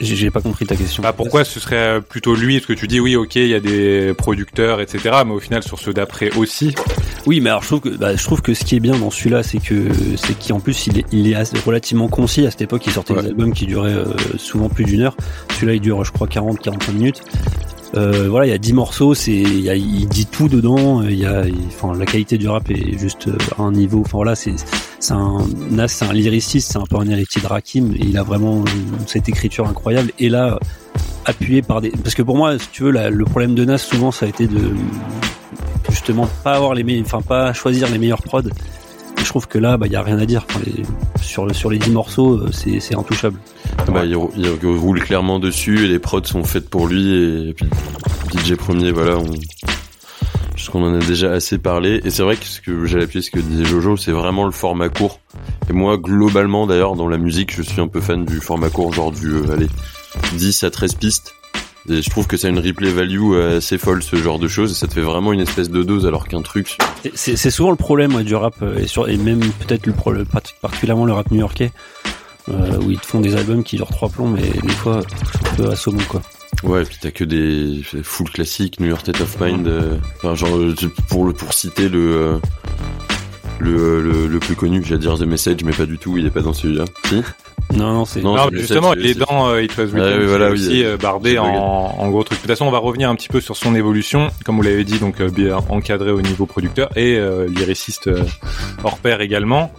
[0.00, 1.02] J'ai pas compris ta question.
[1.02, 2.56] bah, pourquoi ce serait plutôt lui?
[2.56, 5.22] Est-ce que tu dis oui, ok, il y a des producteurs, etc.
[5.26, 6.74] Mais au final, sur ceux d'après aussi?
[7.26, 9.10] Oui, mais alors je trouve que bah, je trouve que ce qui est bien dans
[9.10, 12.46] celui-là, c'est que c'est qu'en plus il est, il est relativement concis.
[12.46, 13.22] À cette époque, il sortait Ouais.
[13.22, 14.04] des albums qui duraient euh,
[14.36, 15.16] souvent plus d'une heure.
[15.54, 17.22] Celui-là, il dure, je crois, 40-45 minutes.
[17.94, 21.02] Euh, voilà, il y a 10 morceaux, c'est, il, dit tout dedans.
[21.02, 24.00] Il y a, enfin, la qualité du rap est juste euh, à un niveau.
[24.00, 24.52] Enfin voilà, c'est,
[24.98, 28.22] c'est un Nas, c'est un lyriciste, c'est un peu un héritier de Rakim, il a
[28.22, 28.64] vraiment
[29.06, 30.10] cette écriture incroyable.
[30.18, 30.58] Et là,
[31.24, 34.10] appuyé par des, parce que pour moi, si tu veux, le problème de Nas souvent,
[34.10, 34.60] ça a été de
[35.90, 38.42] justement pas avoir les meilleurs, enfin pas choisir les meilleurs prods.
[39.18, 40.44] Et je trouve que là, bah, il y a rien à dire.
[40.64, 40.82] Les-
[41.22, 43.38] sur le sur les 10 morceaux, euh, c'est c'est intouchable.
[43.92, 47.14] Bah, il, rou- il roule clairement dessus et les prods sont faites pour lui
[47.48, 49.26] et, puis DJ premier voilà on
[50.70, 52.00] qu'on en a déjà assez parlé.
[52.04, 54.52] Et c'est vrai que ce que j'ai appuyé ce que disait Jojo c'est vraiment le
[54.52, 55.20] format court.
[55.68, 58.92] Et moi globalement d'ailleurs dans la musique je suis un peu fan du format court
[58.92, 59.68] genre du euh, allez
[60.34, 61.34] 10 à 13 pistes.
[61.88, 64.48] Et je trouve que ça a une replay value euh, assez folle ce genre de
[64.48, 64.72] choses.
[64.72, 66.76] Et ça te fait vraiment une espèce de dose alors qu'un truc
[67.14, 70.26] C'est souvent le problème du rap euh, et, même peut-être le problème,
[70.60, 71.72] particulièrement le rap new-yorkais,
[72.48, 75.56] euh, où ils te font des albums qui durent trois plombs, mais des fois un
[75.56, 76.22] peu assommant quoi.
[76.62, 79.66] Ouais, et puis t'as que des full classiques, New York State of Mind.
[79.66, 80.74] euh, enfin, genre euh,
[81.08, 82.38] pour le pour citer le euh,
[83.58, 86.16] le, le le plus connu, j'allais dire The Message, mais pas du tout.
[86.18, 86.84] Il est pas dans celui-là.
[87.04, 87.22] Si
[87.74, 88.20] Non, non, c'est.
[88.22, 90.84] Non, Non, justement, il est dans euh, It Was Written, Ouais, oui, voilà, oui, aussi
[90.84, 92.38] euh, bardé en, gros truc.
[92.38, 94.84] De toute façon, on va revenir un petit peu sur son évolution, comme vous l'avez
[94.84, 98.22] dit, donc euh, bien encadré au niveau producteur et euh, lyriciste euh,
[98.84, 99.72] hors pair également.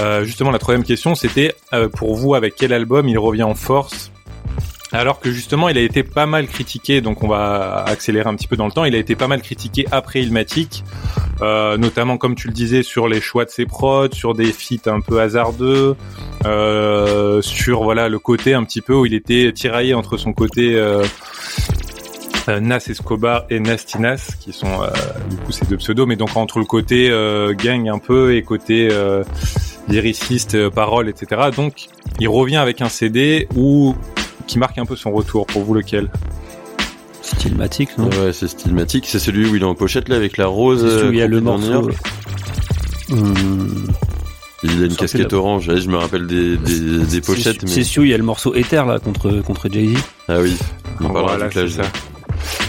[0.00, 3.54] Euh, justement, la troisième question, c'était euh, pour vous, avec quel album il revient en
[3.54, 4.10] force
[4.98, 8.46] alors que justement, il a été pas mal critiqué, donc on va accélérer un petit
[8.46, 8.84] peu dans le temps.
[8.84, 10.84] Il a été pas mal critiqué après Ilmatic,
[11.42, 14.88] euh, notamment comme tu le disais sur les choix de ses prods, sur des feats
[14.88, 15.96] un peu hasardeux,
[16.46, 20.76] euh, sur voilà le côté un petit peu où il était tiraillé entre son côté
[20.76, 21.02] euh,
[22.46, 24.78] Nas Escobar et Nasty Nas, qui sont
[25.28, 27.08] du coup ces deux pseudos, mais donc entre le côté
[27.58, 28.90] gang un peu et côté
[29.88, 31.50] lyriciste, parole, etc.
[31.56, 31.86] Donc
[32.20, 33.96] il revient avec un CD où
[34.46, 35.46] qui marque un peu son retour.
[35.46, 36.10] Pour vous lequel?
[37.22, 38.08] Stylmatique, non?
[38.10, 39.06] Ouais, c'est stymatique.
[39.08, 40.82] C'est celui où il est en pochette là avec la rose.
[40.82, 41.90] C'est celui où il y a le morceau.
[43.10, 43.86] Hum,
[44.62, 45.68] Il a une casquette orange.
[45.68, 47.66] Ouais, je me rappelle des des, des pochettes.
[47.66, 47.98] c'est Mais...
[47.98, 49.98] où il y a le morceau Ether là contre contre Jay Z.
[50.28, 50.56] Ah oui.
[51.00, 51.82] On parlera Voilà, c'est ça.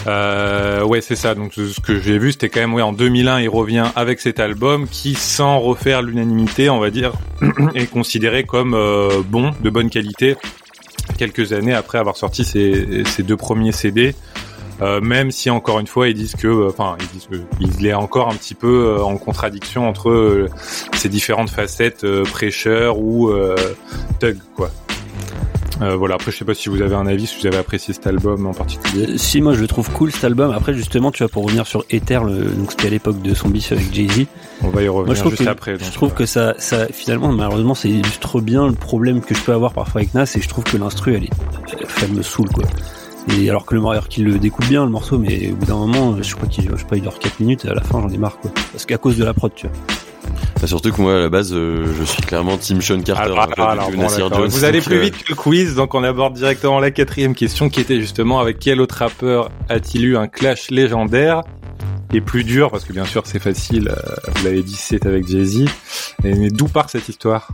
[0.06, 1.34] Euh, ouais, c'est ça.
[1.34, 4.40] Donc ce que j'ai vu, c'était quand même ouais en 2001, il revient avec cet
[4.40, 7.12] album qui, sans refaire l'unanimité, on va dire,
[7.74, 10.36] est considéré comme euh, bon, de bonne qualité.
[11.16, 14.14] Quelques années après avoir sorti ses, deux premiers CD.
[14.82, 18.28] Euh, même si encore une fois ils disent que, euh, enfin ils disent est encore
[18.28, 20.48] un petit peu euh, en contradiction entre
[20.92, 23.32] ces différentes facettes prêcheur ou
[24.20, 24.70] thug quoi.
[25.80, 26.14] Voilà.
[26.16, 28.46] Après, je sais pas si vous avez un avis, si vous avez apprécié cet album
[28.46, 29.06] en particulier.
[29.10, 30.50] Euh, Si moi je le trouve cool cet album.
[30.52, 33.48] Après justement, tu vois pour revenir sur Ether, le, donc c'était à l'époque de son
[33.48, 34.26] bif avec Jay Z.
[34.62, 35.72] On va y revenir Moi je trouve juste que après.
[35.72, 39.34] donc, je trouve euh, que ça, ça finalement malheureusement ça illustre bien le problème que
[39.34, 41.30] je peux avoir parfois avec Nas et je trouve que l'instru elle est,
[42.02, 42.64] elle me saoule quoi.
[43.36, 45.74] Et alors que le alors qu'il le découpe bien le morceau, mais au bout d'un
[45.74, 48.00] moment, je crois qu'il, je sais pas, il dure 4 minutes et à la fin
[48.00, 48.52] j'en ai marre quoi.
[48.72, 49.76] Parce qu'à cause de la prod, tu vois.
[50.60, 53.34] Bah, surtout que moi, à la base, euh, je suis clairement Team Sean Carter.
[53.36, 54.08] Ah, du alors, bon.
[54.08, 57.34] Jones, vous allez plus euh, vite que le quiz, donc on aborde directement la quatrième
[57.34, 61.42] question qui était justement avec quel autre rappeur a-t-il eu un clash légendaire
[62.12, 62.70] et plus dur?
[62.70, 65.64] Parce que bien sûr c'est facile, euh, vous l'avez dit c'est avec Jay-Z.
[66.24, 67.48] Et Mais d'où part cette histoire?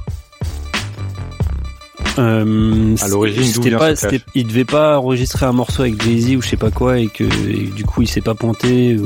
[2.19, 3.93] Euh, À l'origine, c'était pas,
[4.35, 7.07] il devait pas enregistrer un morceau avec Jay Z ou je sais pas quoi et
[7.07, 8.97] que et du coup il s'est pas et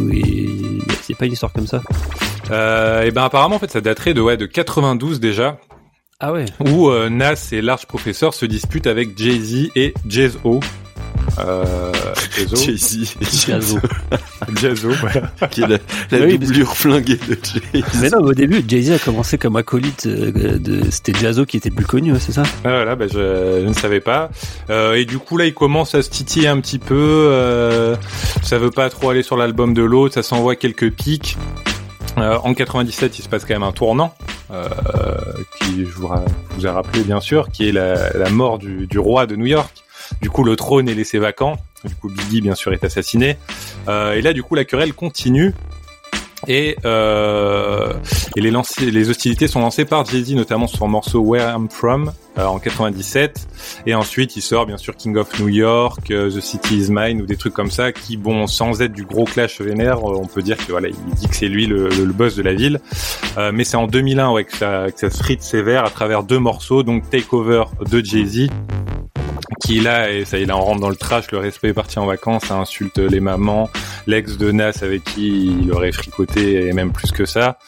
[1.03, 1.83] c'est pas une histoire comme ça.
[2.51, 5.59] euh, Et ben apparemment en fait ça daterait de ouais de 92 déjà
[6.19, 6.47] Ah ouais.
[6.69, 10.61] où euh, Nas et Large Professor se disputent avec Jay-Z et Jay-Z-O.
[11.38, 11.92] Euh.
[12.55, 13.79] Jay-Z Jazzo.
[15.51, 15.79] Qui est la,
[16.11, 17.83] la Oui, parce doublure flinguée de Jay.
[18.01, 21.57] Mais non, mais au début, Jay-Z a commencé comme acolyte euh, de, c'était Jazzo qui
[21.57, 22.42] était plus connu, ouais, c'est ça?
[22.64, 24.31] Ah, voilà, bah, je, je ne savais pas.
[24.70, 26.94] Euh, et du coup là, il commence à se titiller un petit peu.
[26.96, 27.96] Euh,
[28.42, 30.14] ça veut pas trop aller sur l'album de l'autre.
[30.14, 31.37] Ça s'envoie quelques pics.
[32.18, 34.14] Euh, en 97, il se passe quand même un tournant
[34.51, 34.68] euh,
[35.61, 36.25] qui je vous, ra-
[36.57, 39.44] vous ai rappelé bien sûr, qui est la, la mort du, du roi de New
[39.44, 39.70] York.
[40.21, 41.57] Du coup, le trône est laissé vacant.
[41.85, 43.37] Du coup, Biggie bien sûr est assassiné.
[43.88, 45.53] Euh, et là, du coup, la querelle continue.
[46.49, 47.92] Et, euh,
[48.37, 52.45] et les, hostilités sont lancées par Jay-Z, notamment sur son morceau Where I'm From euh,
[52.45, 53.49] en 97.
[53.87, 57.23] Et ensuite, il sort bien sûr King of New York, euh, The City Is Mine
[57.23, 60.27] ou des trucs comme ça qui, bon, sans être du gros clash vénère, euh, on
[60.27, 62.81] peut dire que voilà, il dit que c'est lui le, boss de la ville.
[63.53, 66.83] Mais c'est en 2001 ouais, que, ça, que ça frite sévère à travers deux morceaux,
[66.83, 68.49] donc Takeover de Jay-Z
[69.61, 72.06] qui là et ça il en rentre dans le trash le respect est parti en
[72.06, 73.70] vacances ça insulte les mamans
[74.06, 77.59] l'ex de Nas avec qui il aurait fricoté et même plus que ça.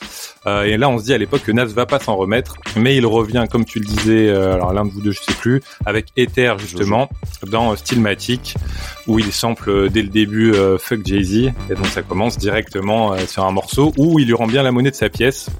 [0.46, 2.96] Euh, et là on se dit à l'époque que Nas va pas s'en remettre mais
[2.96, 5.62] il revient comme tu le disais euh, alors l'un de vous deux je sais plus
[5.84, 7.08] avec Ether justement
[7.46, 8.54] dans euh, Stillmatic
[9.06, 13.16] où il sample euh, dès le début euh, Fuck Jay-Z et donc ça commence directement
[13.26, 15.50] sur un morceau où il lui rend bien la monnaie de sa pièce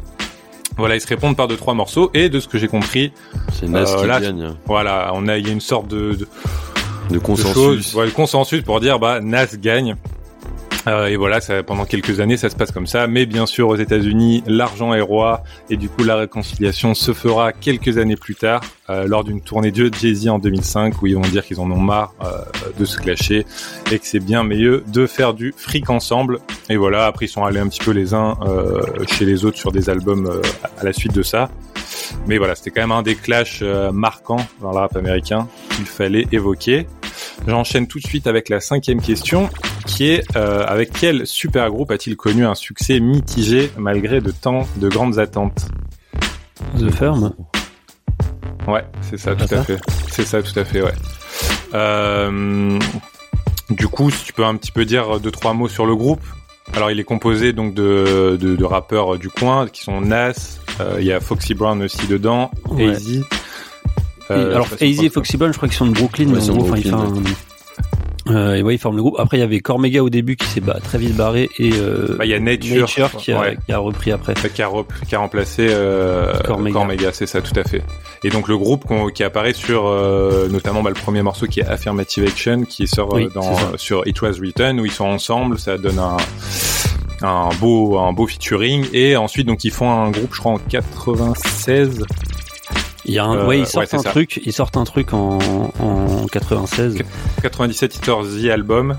[0.79, 3.13] voilà, ils se répondent par deux trois morceaux et de ce que j'ai compris,
[3.53, 4.55] C'est Nas Euh, qui là, gagne.
[4.67, 6.29] voilà, on a il y a une sorte de, de,
[7.11, 7.53] De de consensus.
[7.55, 9.97] choses, ouais, le consensus pour dire bah Nas gagne.
[10.89, 13.07] Euh, et voilà, ça, pendant quelques années, ça se passe comme ça.
[13.07, 17.53] Mais bien sûr, aux États-Unis, l'argent est roi, et du coup, la réconciliation se fera
[17.53, 21.21] quelques années plus tard, euh, lors d'une tournée de Jay-Z en 2005, où ils vont
[21.21, 22.39] dire qu'ils en ont marre euh,
[22.79, 23.45] de se clasher
[23.93, 26.39] et que c'est bien mieux de faire du fric ensemble.
[26.71, 28.37] Et voilà, après, ils sont allés un petit peu les uns
[29.07, 30.41] chez les autres sur des albums
[30.79, 31.51] à la suite de ça.
[32.27, 36.27] Mais voilà, c'était quand même un des clashs marquants dans le rap américain qu'il fallait
[36.33, 36.87] évoquer.
[37.47, 39.49] J'enchaîne tout de suite avec la cinquième question,
[39.89, 44.67] qui est euh, avec quel super groupe a-t-il connu un succès mitigé malgré de tant
[44.77, 45.67] de grandes attentes?
[46.79, 47.33] The Firm.
[48.67, 49.79] Ouais, c'est ça, Ah, tout à fait.
[50.11, 50.93] C'est ça, tout à fait, ouais.
[51.75, 52.79] Euh,
[53.71, 56.23] du coup, si tu peux un petit peu dire deux trois mots sur le groupe.
[56.75, 60.59] Alors, il est composé donc de, de, de rappeurs du coin qui sont Nas.
[60.81, 62.85] euh, Il y a Foxy Brown aussi dedans, Ouais.
[62.93, 63.21] Easy.
[63.21, 66.51] Et Euh, alors Easy et Foxy Brown, je crois qu'ils sont de Brooklyn, Ouais, mais
[66.51, 67.15] en gros, enfin,
[68.31, 69.17] Euh, et ouais, ils forment le groupe.
[69.19, 72.17] Après, il y avait Cormega au début qui s'est bah, très vite barré et euh,
[72.19, 72.87] Bah, il y a Nature,
[73.17, 73.57] qui, a, ouais.
[73.65, 74.35] qui a repris après.
[74.35, 76.73] qui a, rep- qui a remplacé euh, Cormega.
[76.75, 77.83] Cormega, c'est ça, tout à fait.
[78.25, 81.67] Et donc le groupe qui apparaît sur euh, notamment bah, le premier morceau qui est
[81.67, 85.59] Affirmative Action, qui sort Oui, euh, dans, sur It Was Written, où ils sont ensemble,
[85.59, 86.17] ça donne un,
[87.23, 88.87] un beau un beau featuring.
[88.93, 92.05] Et ensuite donc ils font un groupe, je crois en 96.
[93.09, 94.11] Il y a un, Euh, ouais, ils ouais, sortent c'est un ça.
[94.11, 95.39] truc, ils sortent un truc en,
[95.81, 96.99] en 96.
[97.43, 98.99] 97 Hitters The Album.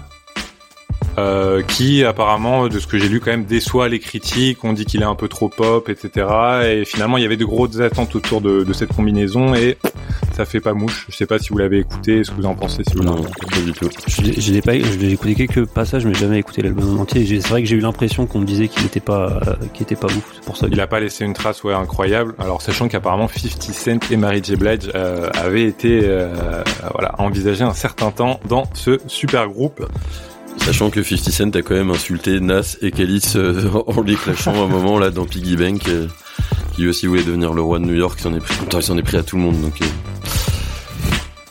[1.19, 4.63] Euh, qui apparemment, de ce que j'ai lu, quand même déçoit les critiques.
[4.63, 6.27] On dit qu'il est un peu trop pop, etc.
[6.65, 9.77] Et finalement, il y avait de grosses attentes autour de, de cette combinaison et
[10.35, 11.05] ça fait pas mouche.
[11.09, 13.15] Je sais pas si vous l'avez écouté, ce que vous en pensez, si vous Non,
[13.15, 13.89] l'avez pas du tout.
[14.07, 17.01] Je, l'ai- je l'ai pas, je l'ai écouté quelques passages, mais jamais écouté l'album en
[17.01, 17.25] entier.
[17.41, 19.95] C'est vrai que j'ai eu l'impression qu'on me disait qu'il était pas, euh, qu'il était
[19.95, 20.23] pas ouf.
[20.35, 20.67] C'est pour ça.
[20.67, 22.33] que- Il a pas laissé une trace ouais incroyable.
[22.39, 27.63] Alors sachant qu'apparemment 50 Cent et Mary J Blige euh, avaient été euh, voilà envisagés
[27.63, 29.85] un certain temps dans ce super groupe.
[30.65, 34.53] Sachant que 50 Cent a quand même insulté Nas et Kellis euh, en les clashant
[34.53, 36.07] à un moment là dans Piggy Bank, euh,
[36.75, 38.83] qui lui aussi voulait devenir le roi de New York, il s'en est pris, il
[38.83, 39.59] s'en est pris à tout le monde.
[39.61, 39.85] Donc, euh.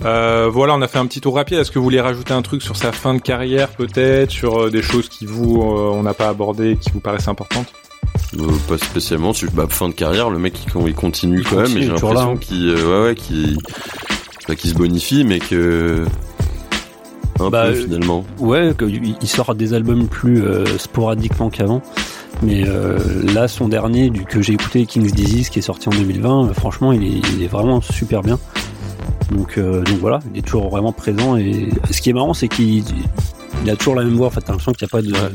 [0.05, 1.59] Euh, voilà, on a fait un petit tour rapide.
[1.59, 4.71] Est-ce que vous voulez rajouter un truc sur sa fin de carrière, peut-être, sur euh,
[4.71, 7.67] des choses qui vous, euh, on n'a pas abordé, qui vous paraissent importantes?
[8.39, 9.33] Euh, pas spécialement.
[9.33, 11.65] sur- Bah, fin de carrière, le mec il, il continue quand même.
[11.65, 12.59] continue, Et j'ai toujours là, l'impression hein.
[12.61, 13.59] qu'il, euh, ouais, ouais, qu'il,
[14.47, 16.05] pas qu'il se bonifie, mais que
[17.41, 18.25] un Bah, peu euh, finalement.
[18.39, 18.73] Ouais,
[19.21, 21.83] il sort des albums plus euh, sporadiquement qu'avant.
[22.43, 22.99] Mais euh,
[23.35, 26.53] là, son dernier, du que j'ai écouté, King's Disease, qui est sorti en 2020, euh,
[26.53, 28.39] franchement, il est, il est vraiment super bien.
[29.33, 31.37] Donc, euh, donc voilà, il est toujours vraiment présent.
[31.37, 32.85] Et ce qui est marrant, c'est qu'il
[33.65, 34.29] il a toujours la même voix.
[34.29, 35.35] En fait, t'as l'impression qu'il n'y a pas de.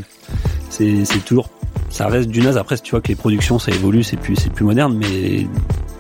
[0.70, 1.50] C'est c'est toujours.
[1.89, 2.58] Ça reste du naze.
[2.58, 5.46] Après, tu vois que les productions, ça évolue, c'est plus, c'est plus moderne, mais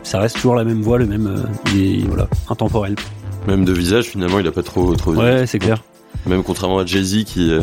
[0.01, 1.45] ça reste toujours la même voix, le même.
[1.75, 2.95] il est voilà, intemporel.
[3.47, 5.13] Même de visage, finalement, il a pas trop trop.
[5.13, 5.83] Ouais, c'est clair.
[6.25, 7.61] Même contrairement à Jay Z qui euh,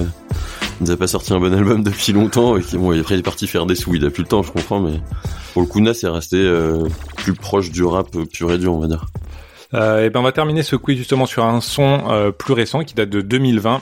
[0.81, 3.23] nous a pas sorti un bon album depuis longtemps et qui bon après il est
[3.23, 5.01] parti faire des sous, il a plus le temps, je comprends, mais
[5.53, 6.85] pour le coup Nas est resté euh,
[7.16, 9.07] plus proche du rap pur et dur, on va dire.
[9.75, 12.85] euh, Et ben, on va terminer ce quiz justement sur un son euh, plus récent
[12.85, 13.81] qui date de 2020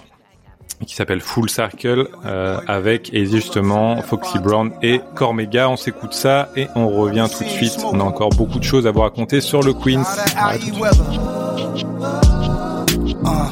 [0.87, 5.69] qui s'appelle Full Circle euh, avec et justement Foxy Brown et Cormega.
[5.69, 7.79] On s'écoute ça et on revient tout de suite.
[7.85, 10.05] On a encore beaucoup de choses à vous raconter sur le Queens.
[13.25, 13.49] À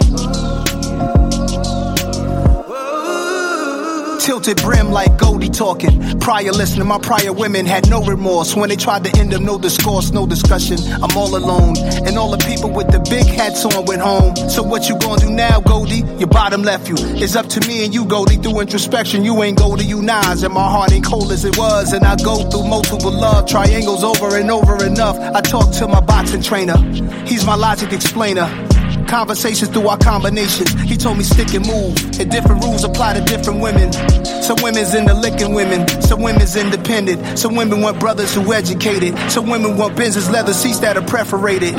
[4.27, 6.19] Tilted brim like Goldie talking.
[6.19, 8.57] Prior listener, my prior women had no remorse.
[8.57, 10.79] When they tried to end them, no discourse, no discussion.
[11.01, 11.77] I'm all alone.
[11.79, 14.35] And all the people with the big hats on went home.
[14.51, 16.03] So what you gonna do now, Goldie?
[16.19, 16.97] Your bottom left you.
[16.99, 18.35] It's up to me and you, Goldie.
[18.39, 20.43] Through introspection, you ain't Goldie, you Nas.
[20.43, 21.93] And my heart ain't cold as it was.
[21.93, 25.17] And I go through multiple love triangles over and over enough.
[25.21, 26.79] I talk to my boxing trainer.
[27.27, 28.47] He's my logic explainer.
[29.07, 30.73] Conversations through our combinations.
[30.83, 31.97] He told me stick and move.
[32.19, 33.93] And different rules apply to different women.
[34.43, 35.87] Some women's into licking women.
[36.03, 37.39] Some women's independent.
[37.39, 39.19] Some women want brothers who educated.
[39.31, 41.75] Some women want Benz's leather seats that are perforated.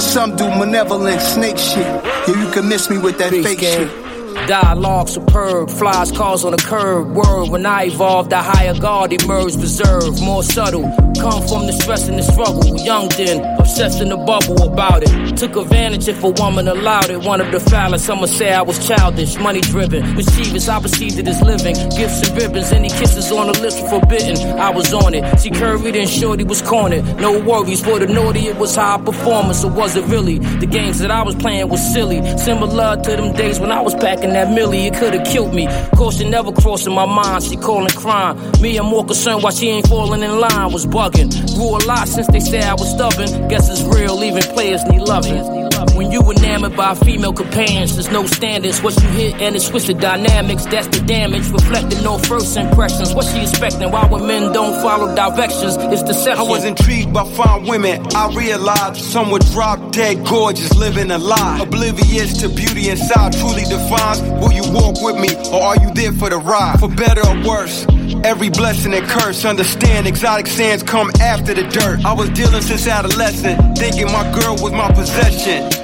[0.00, 1.86] Some do malevolent snake shit.
[1.86, 4.01] Yeah, you can miss me with that Peace, fake shit.
[4.46, 7.14] Dialogue superb, flies cars on the curb.
[7.14, 10.82] Word when I evolved, the higher guard emerged, reserved, more subtle.
[11.20, 12.76] Come from the stress and the struggle.
[12.78, 15.36] Young then, obsessed in the bubble about it.
[15.36, 17.22] Took advantage if a woman allowed it.
[17.22, 18.00] Wanted to foul it.
[18.00, 20.16] Some would say I was childish, money driven.
[20.16, 21.74] Mischievous, I perceived it as living.
[21.90, 24.58] Gifts and ribbons, any kisses on the lips were forbidden.
[24.58, 25.40] I was on it.
[25.40, 27.04] She curried and shorty was cornered.
[27.18, 29.62] No worries for the naughty, it was high performance.
[29.62, 30.38] Or was it really?
[30.38, 32.20] The games that I was playing was silly.
[32.38, 35.66] Similar to them days when I was packing that millie, it could've killed me.
[35.96, 38.36] Caution never crossing my mind, she calling crime.
[38.60, 41.30] Me, I'm more concerned why she ain't falling in line, was bugging.
[41.54, 43.48] Grew a lot since they said I was stubborn.
[43.48, 45.61] Guess it's real, even players need loving.
[45.94, 48.82] When you enamored by female companions, there's no standards.
[48.82, 51.48] What you hit and it switch the dynamics, that's the damage.
[51.50, 53.14] Reflecting no first impressions.
[53.14, 53.90] What she expecting?
[53.90, 55.76] Why when men don't follow directions?
[55.92, 58.06] It's the I was intrigued by fine women.
[58.14, 61.60] I realized some would drop dead gorgeous, living a lie.
[61.60, 66.12] Oblivious to beauty inside truly defines will you walk with me or are you there
[66.12, 66.78] for the ride?
[66.80, 67.86] For better or worse.
[68.24, 72.04] Every blessing and curse, understand exotic sands come after the dirt.
[72.04, 75.81] I was dealing since adolescent, thinking my girl was my possession.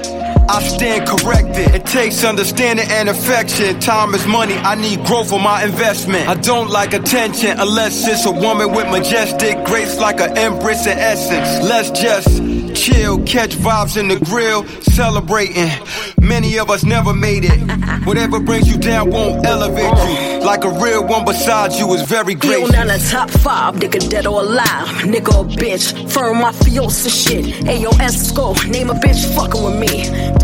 [0.50, 1.74] I stand corrected.
[1.74, 3.78] It takes understanding and affection.
[3.80, 4.54] Time is money.
[4.54, 6.26] I need growth for my investment.
[6.28, 10.96] I don't like attention unless it's a woman with majestic grace like an empress in
[10.98, 11.68] essence.
[11.68, 12.28] Let's just
[12.74, 15.68] chill, catch vibes in the grill, celebrating.
[16.20, 18.06] Many of us never made it.
[18.06, 20.38] Whatever brings you down won't elevate you.
[20.46, 22.72] Like a real one beside you is very Feel gracious.
[22.72, 24.87] down the top five, nigga dead or alive.
[25.04, 27.44] Nigga or bitch, firm mafiosa shit.
[27.66, 30.38] Ayo Esco, name a bitch fucking with me.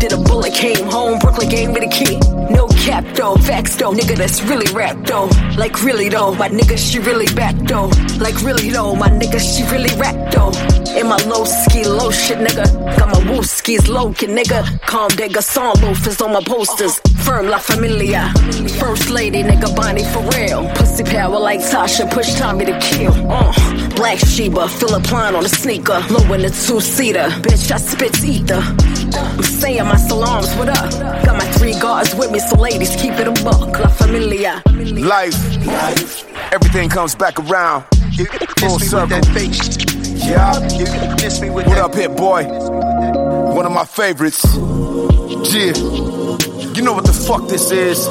[3.05, 5.29] Cap though, facts though, nigga that's really rap though.
[5.57, 7.89] Like really though, my nigga she really back though.
[8.19, 10.51] Like really though, my nigga she really rap though.
[10.97, 12.65] In my low ski, low shit nigga.
[12.97, 14.79] Got my woo skis low kid nigga.
[14.81, 16.99] Calm nigga, song loafers on my posters.
[17.25, 18.31] Firm La Familia.
[18.79, 20.69] First lady nigga Bonnie for real.
[20.75, 23.13] Pussy power like Tasha, push Tommy to kill.
[23.31, 23.51] Uh,
[23.95, 25.99] Black Sheba, Philip Line on the sneaker.
[26.11, 27.27] Low in the two seater.
[27.41, 28.61] Bitch, I spit ether.
[29.17, 30.91] I'm saying my salams, what up?
[31.25, 33.79] Got my three guards with me, so ladies, keep it a buck.
[33.79, 34.61] La Familia.
[34.67, 35.35] Life,
[36.53, 37.85] everything comes back around.
[38.59, 39.19] Full circle.
[40.15, 40.59] Yeah.
[40.77, 41.69] You can miss me with that.
[41.69, 42.43] What up, hit boy?
[43.55, 44.43] One of my favorites.
[45.53, 45.71] Yeah.
[46.75, 48.05] You know what the fuck this is?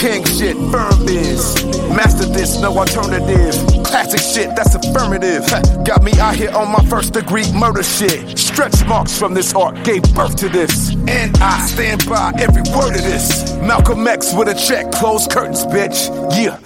[0.00, 1.62] King shit, firm biz.
[1.94, 3.52] Master this, no alternative.
[3.84, 5.44] Classic shit, that's affirmative.
[5.84, 8.38] Got me out here on my first degree murder shit.
[8.38, 10.94] Stretch marks from this art gave birth to this.
[11.06, 13.52] And I stand by every word of this.
[13.60, 16.08] Malcolm X with a check, close curtains, bitch.
[16.34, 16.58] Yeah.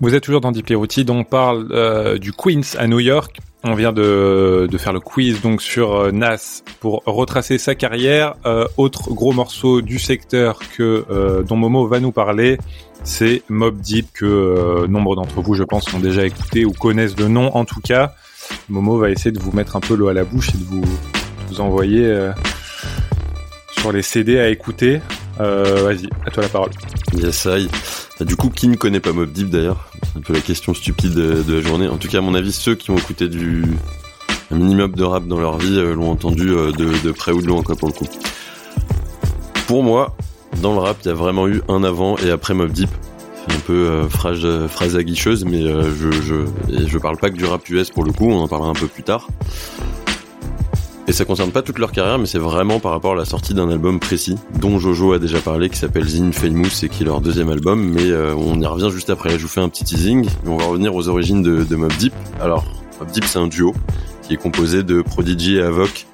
[0.00, 3.38] Vous êtes toujours dans Routy, dont on parle euh, du Queens à New York.
[3.64, 8.34] On vient de, faire le quiz donc sur euh, Nas pour retracer sa carrière.
[8.44, 12.58] Euh, autre gros morceau du secteur que euh, dont Momo va nous parler,
[13.04, 17.28] c'est Mob Deep que nombre d'entre vous, je pense, ont déjà écouté ou connaissent de
[17.28, 17.54] nom.
[17.54, 18.14] En tout cas,
[18.68, 20.82] Momo va essayer de vous mettre un peu l'eau à la bouche et de vous,
[21.48, 22.30] vous envoyer
[23.78, 25.00] sur les CD à écouter.
[25.42, 26.70] Euh, Vas-y, à toi la parole.
[27.14, 27.68] Yes, I.
[28.24, 29.90] Du coup, qui ne connaît pas Mob Deep d'ailleurs?
[30.04, 31.88] C'est un peu la question stupide de, la journée.
[31.88, 33.64] En tout cas, à mon avis, ceux qui ont écouté du
[34.50, 37.46] un minimum de rap dans leur vie euh, l'ont entendu euh, de, près ou de
[37.46, 38.06] loin, quoi, pour le coup.
[39.66, 40.14] Pour moi,
[40.60, 42.90] dans le rap, il y a vraiment eu un avant et après Mob Deep.
[43.48, 44.08] C'est un peu euh,
[44.68, 48.30] phrase, aguicheuse, mais je, je, je parle pas que du rap US pour le coup,
[48.30, 49.26] on en parlera un peu plus tard.
[51.08, 53.54] Et ça concerne pas toute leur carrière, mais c'est vraiment par rapport à la sortie
[53.54, 57.06] d'un album précis, dont Jojo a déjà parlé, qui s'appelle The Infamous et qui est
[57.06, 59.30] leur deuxième album, mais euh, on y revient juste après.
[59.30, 61.92] Je vous fais un petit teasing, et on va revenir aux origines de, de Mob
[61.98, 62.14] Deep.
[62.40, 62.64] Alors,
[63.00, 63.74] Mob Deep, c'est un duo
[64.22, 66.06] qui est composé de Prodigy et Avoc,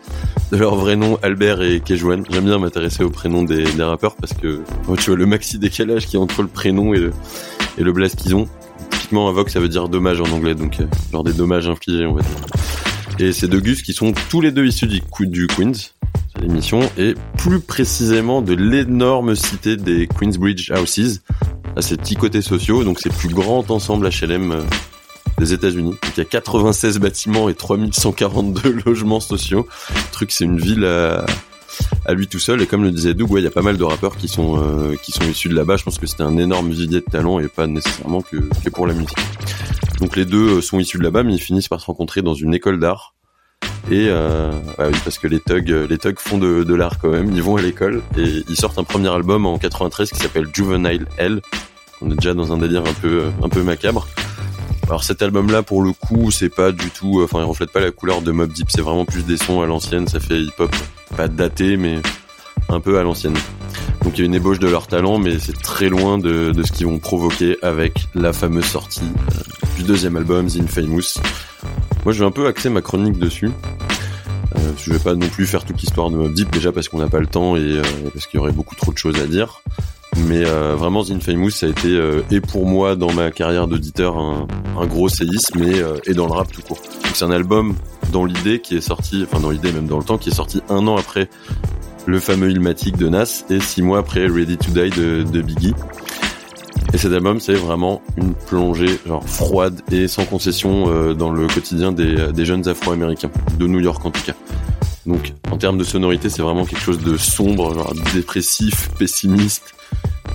[0.52, 2.22] de leur vrai nom Albert et Kejuan.
[2.30, 4.62] J'aime bien m'intéresser au prénom des, des rappeurs parce que
[4.96, 7.12] tu vois le maxi décalage qui est entre le prénom et le,
[7.76, 8.48] et le qu'ils ont.
[8.90, 12.14] Typiquement, Avoc, ça veut dire dommage en anglais, donc euh, genre des dommages infligés, on
[12.14, 12.87] va dire.
[13.20, 15.00] Et ces deux qui sont tous les deux issus du,
[15.48, 21.20] Queens, c'est l'émission, et plus précisément de l'énorme cité des Queensbridge Houses,
[21.76, 24.62] à ces petits côtés sociaux, donc c'est le plus grand ensemble HLM euh,
[25.38, 25.94] des États-Unis.
[26.16, 29.66] Il y a 96 bâtiments et 3142 logements sociaux.
[29.90, 31.26] Le truc, c'est une ville à,
[32.06, 32.62] à lui tout seul.
[32.62, 34.62] Et comme le disait Doug, ouais, il y a pas mal de rappeurs qui sont
[34.62, 35.76] euh, qui sont issus de là-bas.
[35.76, 38.86] Je pense que c'était un énorme vivier de talent et pas nécessairement que, que pour
[38.86, 39.18] la musique.
[40.00, 42.34] Donc les deux euh, sont issus de là-bas, mais ils finissent par se rencontrer dans
[42.34, 43.14] une école d'art.
[43.90, 47.32] Et euh, ah oui, parce que les thugs, thugs font de, l'art quand même.
[47.34, 51.06] Ils vont à l'école et ils sortent un premier album en 93 qui s'appelle Juvenile
[51.16, 51.40] Hell.
[52.00, 54.06] On est déjà dans un délire un peu un peu macabre.
[54.86, 57.90] Alors cet album-là, pour le coup, c'est pas du tout, enfin, il reflète pas la
[57.90, 58.70] couleur de Mob Deep.
[58.70, 60.06] C'est vraiment plus des sons à l'ancienne.
[60.06, 60.74] Ça fait hip-hop,
[61.16, 62.00] pas daté, mais
[62.68, 63.36] un peu à l'ancienne.
[64.02, 66.72] Donc il y a une ébauche de leur talent, mais c'est très loin de, ce
[66.72, 71.20] qu'ils vont provoquer avec la fameuse sortie euh, du deuxième album, The Infamous.
[72.04, 73.50] Moi, je vais un peu axer ma chronique dessus.
[74.56, 76.98] Euh, je vais pas non plus faire toute l'histoire de Mob Deep, déjà parce qu'on
[76.98, 79.26] n'a pas le temps et euh, parce qu'il y aurait beaucoup trop de choses à
[79.26, 79.60] dire.
[80.26, 82.00] Mais euh, vraiment, The Infamous, ça a été,
[82.30, 85.62] et pour moi, dans ma carrière d'auditeur, un, gros séisme,
[86.06, 86.80] et, dans le rap tout court.
[87.14, 87.74] C'est un album,
[88.10, 90.60] dans l'idée, qui est sorti, enfin dans l'idée, même dans le temps, qui est sorti
[90.70, 91.28] un an après
[92.08, 95.74] le fameux Ilmatic de Nas, et six mois après Ready to Die de, Biggie.
[96.94, 101.92] Et cet album, c'est vraiment une plongée froide et sans concession euh, dans le quotidien
[101.92, 104.32] des, jeunes Afro-Américains, de New York en tout cas.
[105.04, 109.74] Donc en termes de sonorité, c'est vraiment quelque chose de sombre, dépressif, pessimiste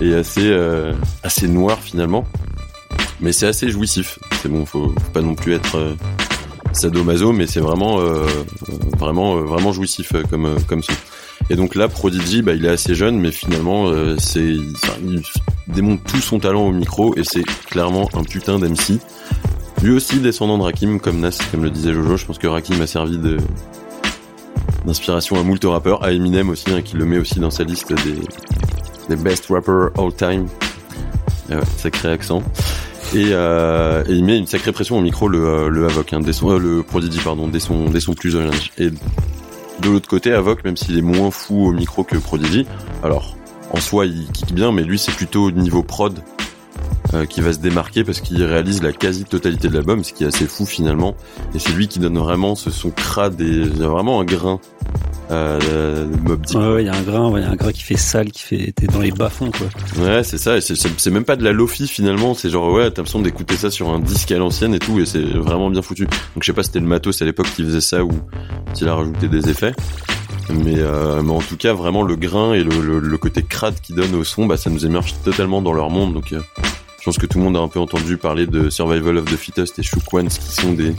[0.00, 0.92] et assez euh,
[1.24, 2.24] assez noir finalement.
[3.20, 4.20] Mais c'est assez jouissif.
[4.42, 5.94] C'est bon, faut, faut pas non plus être euh,
[6.72, 7.96] sadomaso, mais c'est vraiment
[8.96, 10.82] vraiment jouissif comme comme.
[11.50, 15.22] Et donc là, Prodigy, bah, il est assez jeune, mais finalement, euh, c'est il
[15.68, 18.98] démontre tout son talent au micro et c'est clairement un putain d'MC.
[19.82, 22.16] Lui aussi descendant de Rakim, comme Nas, comme le disait Jojo.
[22.16, 23.38] Je pense que Rakim a servi de
[24.84, 27.92] d'inspiration à moult rappeurs, à Eminem aussi, hein, qui le met aussi dans sa liste
[29.08, 30.46] des, best rappers all time.
[31.50, 32.42] Ouais, sacré accent.
[33.14, 36.20] Et, euh, et il met une sacrée pression au micro le, euh, le Avoc, hein,
[36.22, 38.50] euh, le Prodigy pardon, dès son, plus jeune
[39.80, 42.66] de l'autre côté, Avoc, même s'il est moins fou au micro que Prodigy,
[43.02, 43.36] alors
[43.72, 46.18] en soi il kick bien, mais lui c'est plutôt au niveau prod
[47.14, 50.28] euh, qui va se démarquer parce qu'il réalise la quasi-totalité de l'album, ce qui est
[50.28, 51.14] assez fou finalement.
[51.54, 54.24] Et c'est lui qui donne vraiment ce son crade et il y a vraiment un
[54.24, 54.60] grain
[55.30, 56.56] euh, de Mob Deep.
[56.56, 57.96] Ouais, ouais, il y a un grain, ouais, il y a un grain qui fait
[57.96, 60.04] sale, qui fait, t'es dans les bas-fonds, quoi.
[60.04, 60.56] Ouais, c'est ça.
[60.56, 62.34] Et c'est même pas de la lofi finalement.
[62.34, 65.06] C'est genre ouais, t'as l'impression d'écouter ça sur un disque à l'ancienne et tout, et
[65.06, 66.04] c'est vraiment bien foutu.
[66.04, 68.10] Donc je sais pas si c'était le matos à l'époque qui faisait ça ou
[68.74, 69.72] s'il a rajouté des effets.
[70.50, 73.80] Mais, euh, mais en tout cas, vraiment le grain et le, le, le côté crade
[73.80, 76.12] qui donne au son, bah ça nous émerge totalement dans leur monde.
[76.12, 76.40] Donc euh,
[77.00, 79.36] je pense que tout le monde a un peu entendu parler de Survival of the
[79.36, 80.94] Fittest et Shook Ones qui sont des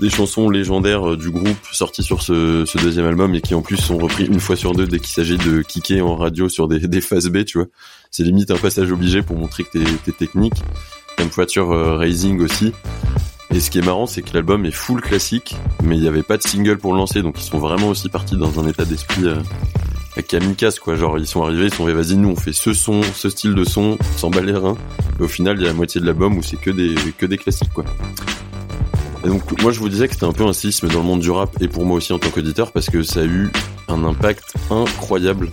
[0.00, 3.62] des chansons légendaires euh, du groupe sorties sur ce, ce deuxième album et qui en
[3.62, 6.68] plus sont repris une fois sur deux dès qu'il s'agit de kicker en radio sur
[6.68, 7.66] des, des phases B, tu vois.
[8.10, 10.54] C'est limite un passage obligé pour montrer que t'es t'es technique.
[11.16, 12.72] Temperature euh, Rising aussi.
[13.54, 16.22] Et ce qui est marrant, c'est que l'album est full classique, mais il n'y avait
[16.22, 18.84] pas de single pour le lancer, donc ils sont vraiment aussi partis dans un état
[18.84, 19.40] d'esprit euh,
[20.22, 20.96] kamikaze quoi.
[20.96, 23.64] Genre ils sont arrivés, ils sont vas-y nous on fait ce son, ce style de
[23.64, 24.76] son, sans bat les reins.
[25.18, 27.26] Et au final il y a la moitié de l'album où c'est que des que
[27.26, 27.84] des classiques quoi.
[29.24, 31.20] Et donc moi je vous disais que c'était un peu un sisme dans le monde
[31.20, 33.50] du rap et pour moi aussi en tant qu'auditeur parce que ça a eu
[33.88, 35.48] un impact incroyable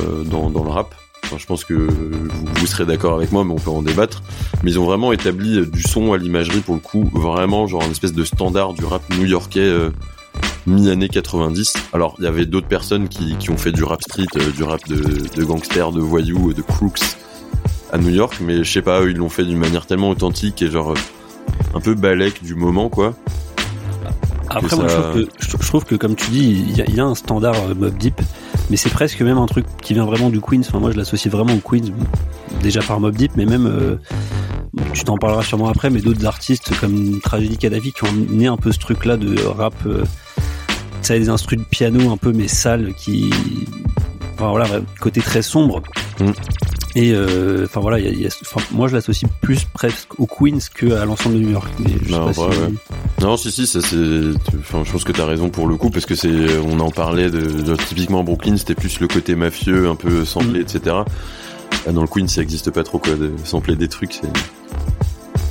[0.00, 0.94] euh, dans, dans le rap.
[1.32, 4.22] Enfin, je pense que vous, vous serez d'accord avec moi, mais on peut en débattre.
[4.62, 7.90] Mais ils ont vraiment établi du son à l'imagerie pour le coup, vraiment genre une
[7.92, 9.90] espèce de standard du rap new-yorkais euh,
[10.66, 11.72] mi-année 90.
[11.94, 14.62] Alors il y avait d'autres personnes qui, qui ont fait du rap street, euh, du
[14.62, 14.96] rap de,
[15.34, 17.00] de gangsters, de voyous, euh, de crooks
[17.92, 20.60] à New York, mais je sais pas, eux, ils l'ont fait d'une manière tellement authentique
[20.62, 20.96] et genre euh,
[21.74, 23.14] un peu balèque du moment quoi.
[24.50, 26.84] Après, moi, je trouve, que, je, je trouve que, comme tu dis, il y, a-
[26.86, 28.20] il y a un standard euh, Mob Deep,
[28.70, 30.60] mais c'est presque même un truc qui vient vraiment du Queens.
[30.60, 31.92] Enfin, moi, je l'associe vraiment au Queens,
[32.62, 33.96] déjà par Mob Deep, mais même, euh,
[34.92, 38.56] tu t'en parleras sûrement après, mais d'autres artistes comme Tragedy Kadhafi qui ont né un
[38.56, 40.04] peu ce truc-là de rap, euh,
[41.02, 43.30] ça a des instrus de piano un peu, mais sales, qui,
[44.38, 44.66] voilà,
[45.00, 45.82] côté très sombre.
[46.20, 46.30] Mm.
[46.94, 49.64] Et euh, enfin voilà, il y a- il y a- enfin, moi je l'associe plus
[49.64, 51.70] presque au Queens que à l'ensemble de New York.
[51.78, 52.74] Mais je sais Non, pas ouais, si- ouais.
[53.22, 53.96] Non, si, si, ça c'est.
[54.58, 56.58] Enfin, je pense que t'as raison pour le coup, parce que c'est.
[56.66, 60.24] On en parlait de, de- typiquement à Brooklyn, c'était plus le côté mafieux, un peu
[60.24, 60.62] samplé, Mm.
[60.62, 60.96] etc.
[61.86, 64.12] Ah, Dans le Queen, ça existe pas trop quoi, de sampler des trucs.
[64.14, 64.28] C'est.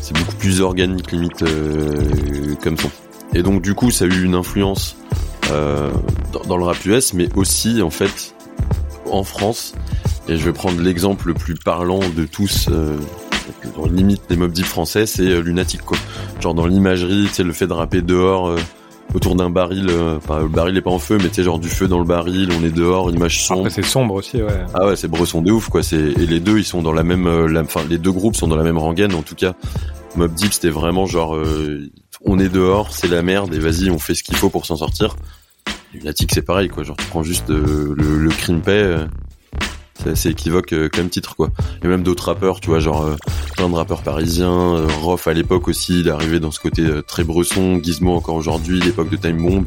[0.01, 2.89] C'est beaucoup plus organique limite euh, comme son.
[3.33, 4.95] Et donc du coup, ça a eu une influence
[5.51, 5.89] euh,
[6.33, 8.33] dans, dans le rap US, mais aussi en fait
[9.11, 9.73] en France.
[10.27, 12.67] Et je vais prendre l'exemple le plus parlant de tous.
[12.69, 12.97] Euh,
[13.75, 15.97] dans limite des mob deep français, c'est euh, Lunatic quoi
[16.41, 18.57] genre dans l'imagerie, tu sais, le fait de rapper dehors euh,
[19.13, 21.59] autour d'un baril, euh, enfin le baril est pas en feu, mais tu sais genre
[21.59, 23.61] du feu dans le baril, on est dehors, image sombre.
[23.61, 24.63] Après, c'est sombre aussi, ouais.
[24.73, 25.83] Ah ouais, c'est bresson de ouf quoi.
[25.83, 28.55] C'est et les deux ils sont dans la même, enfin les deux groupes sont dans
[28.55, 29.53] la même rengaine en tout cas.
[30.15, 31.37] Mob Deep c'était vraiment genre
[32.25, 34.77] on est dehors, c'est la merde et vas-y on fait ce qu'il faut pour s'en
[34.77, 35.15] sortir.
[35.93, 36.83] Lunatic c'est pareil quoi.
[36.83, 38.71] Genre tu prends juste euh, le, le crime pay.
[38.81, 39.05] euh,
[40.15, 41.49] c'est équivoque euh, comme titre quoi.
[41.83, 43.15] Et même d'autres rappeurs, tu vois, genre euh,
[43.55, 46.83] plein de rappeurs parisiens, euh, Rof à l'époque aussi, il est arrivé dans ce côté
[47.07, 49.65] très bresson, Gizmo encore aujourd'hui, l'époque de Time Bomb.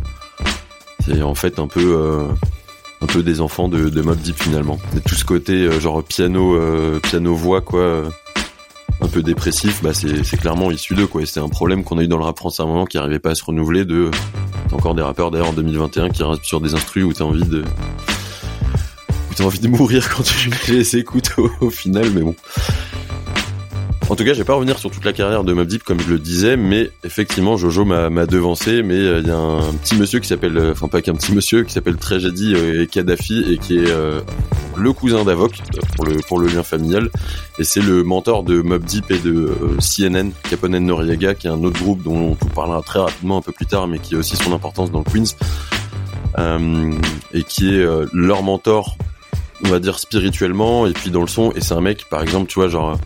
[1.05, 2.27] C'est en fait un peu
[3.03, 4.79] un peu des enfants de, de Mob Deep finalement.
[4.97, 6.59] Et tout ce côté genre piano
[7.03, 8.05] piano voix quoi,
[9.01, 11.27] un peu dépressif, bah c'est clairement issu d'eux quoi.
[11.27, 13.19] C'est un problème qu'on a eu dans le rap français à un moment qui arrivait
[13.19, 13.85] pas à se renouveler.
[13.85, 14.11] De
[14.73, 17.63] encore des rappeurs d'ailleurs en 2021 qui restent sur des instrus où t'as envie de
[19.31, 22.35] où t'as envie de mourir quand tu les écoutes au final, mais bon.
[24.11, 26.01] En tout cas, je vais pas revenir sur toute la carrière de Mob Deep comme
[26.01, 28.83] je le disais, mais effectivement, Jojo m'a devancé.
[28.83, 31.33] Mais euh, il y a un petit monsieur qui s'appelle, euh, enfin pas qu'un petit
[31.33, 33.93] monsieur, qui s'appelle Tragedy euh, et Kadhafi et qui est
[34.77, 37.11] le cousin d'Avoc euh, pour le pour le lien familial.
[37.59, 41.51] Et c'est le mentor de Mob Deep et de euh, CNN, Caponen Noriega, qui est
[41.51, 44.19] un autre groupe dont on parlera très rapidement un peu plus tard, mais qui a
[44.19, 45.35] aussi son importance dans le Queens
[47.33, 48.97] et qui est leur mentor,
[49.65, 51.53] on va dire spirituellement et puis dans le son.
[51.53, 52.99] Et c'est un mec, par exemple, tu vois, genre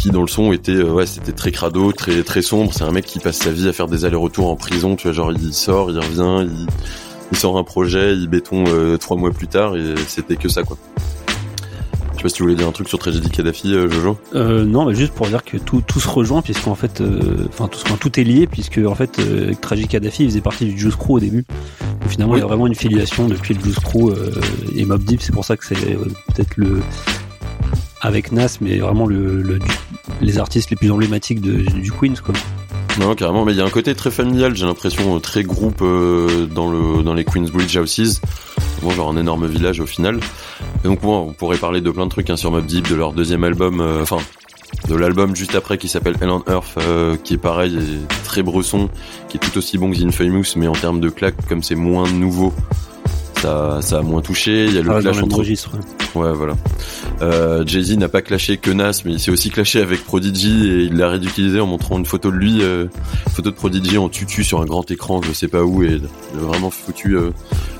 [0.00, 2.90] qui dans le son était euh, ouais c'était très crado très très sombre c'est un
[2.90, 5.52] mec qui passe sa vie à faire des allers-retours en prison tu vois genre il
[5.52, 6.66] sort il revient il,
[7.32, 10.62] il sort un projet il béton euh, trois mois plus tard et c'était que ça
[10.62, 10.78] quoi
[12.12, 14.66] je sais pas si tu voulais dire un truc sur Tragedy Kadhafi euh, Jojo Euh,
[14.66, 17.02] non, mais juste pour dire que tout, tout se rejoint, puisqu'en fait,
[17.48, 19.18] enfin tout, tout est lié, puisque en fait,
[19.62, 21.46] Tragic Kadhafi il faisait partie du Juice Crew au début.
[22.02, 24.12] Donc, finalement, il y a vraiment une filiation depuis le Juice Crew
[24.76, 25.22] et Mob Deep.
[25.22, 26.82] C'est pour ça que c'est peut-être le
[28.00, 29.58] avec Nas, mais vraiment le, le-
[30.20, 32.34] les artistes les plus emblématiques du Queens, quoi.
[32.98, 35.80] Non, carrément, mais il y a un côté très familial, j'ai l'impression, euh, très groupe
[35.80, 38.20] euh, dans le dans les Queensbridge Houses.
[38.82, 40.18] Bon, genre un énorme village au final.
[40.84, 42.94] Et donc bon, on pourrait parler de plein de trucs hein, sur Mob Deep, de
[42.96, 44.18] leur deuxième album, euh, enfin
[44.88, 46.78] de l'album juste après qui s'appelle Hell on Earth,
[47.24, 47.76] qui est pareil,
[48.24, 48.88] très bresson,
[49.28, 51.74] qui est tout aussi bon que The Infamous, mais en termes de claque, comme c'est
[51.74, 52.54] moins nouveau,
[53.40, 54.66] ça ça a moins touché.
[54.66, 55.70] Il y a le dans clash entre registre.
[55.74, 55.80] ouais.
[56.14, 56.54] Ouais, voilà.
[57.22, 60.82] Euh, Jay-Z n'a pas clashé que Nas, mais il s'est aussi clashé avec Prodigy et
[60.84, 62.86] il l'a ridiculisé en montrant une photo de lui, euh,
[63.26, 66.00] une photo de Prodigy en tutu sur un grand écran, je sais pas où, et
[66.34, 67.30] il a vraiment foutu, euh,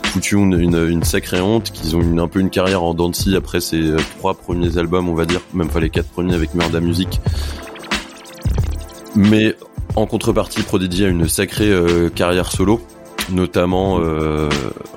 [0.04, 3.34] foutu une, une, une sacrée honte qu'ils ont une, un peu une carrière en scie
[3.34, 6.54] après ces euh, trois premiers albums, on va dire, même pas les quatre premiers avec
[6.54, 7.20] Murda Music.
[9.16, 9.56] Mais
[9.96, 12.80] en contrepartie, Prodigy a une sacrée euh, carrière solo
[13.30, 14.48] notamment euh,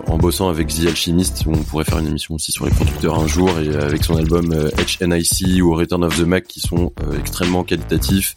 [0.08, 3.20] en bossant avec The Alchemist, où on pourrait faire une émission aussi sur les producteurs
[3.20, 6.94] un jour, et avec son album euh, HNIC ou Return of the Mac qui sont
[7.04, 8.36] euh, extrêmement qualitatifs.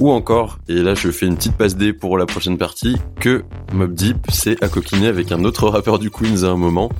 [0.00, 3.44] Ou encore, et là je fais une petite passe D pour la prochaine partie, que
[3.72, 6.90] Mob Deep s'est accoquiné avec un autre rappeur du Queens à un moment,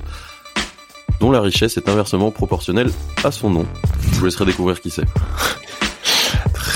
[1.19, 2.89] dont la richesse est inversement proportionnelle
[3.23, 3.65] à son nom.
[4.13, 5.05] Je vous laisserai découvrir qui c'est.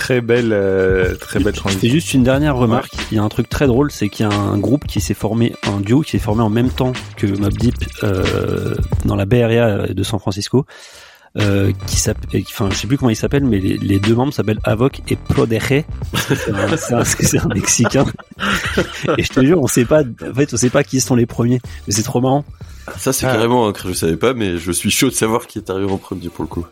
[0.09, 1.87] Très belle, euh, très belle transition.
[1.87, 4.35] juste une dernière remarque, il y a un truc très drôle, c'est qu'il y a
[4.35, 7.53] un groupe qui s'est formé, un duo qui s'est formé en même temps que Mob
[7.53, 8.73] Deep euh,
[9.05, 10.65] dans la Bay Area de San Francisco,
[11.37, 14.33] euh, qui s'appelle, enfin je sais plus comment il s'appelle, mais les, les deux membres
[14.33, 15.83] s'appellent Avoc et Prodeje.
[16.27, 18.05] C'est un, c'est un- c'est un mexicain.
[19.19, 21.27] Et je te jure, on sait pas, en fait, on sait pas qui sont les
[21.27, 22.45] premiers, mais c'est trop marrant.
[22.97, 23.33] Ça, c'est Ah.
[23.33, 25.97] carrément un je savais pas, mais je suis chaud de savoir qui est arrivé en
[25.99, 26.65] premier pour le coup.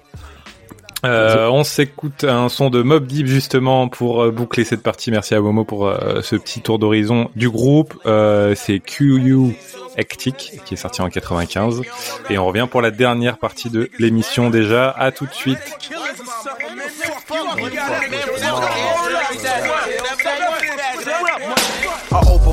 [1.06, 5.12] Euh, on s'écoute un son de Mob Deep justement pour euh, boucler cette partie.
[5.12, 7.94] Merci à Momo pour euh, ce petit tour d'horizon du groupe.
[8.06, 9.56] Euh, c'est QU
[9.96, 11.82] Hectic qui est sorti en 95
[12.30, 14.90] et on revient pour la dernière partie de l'émission déjà.
[14.90, 15.60] À tout de suite.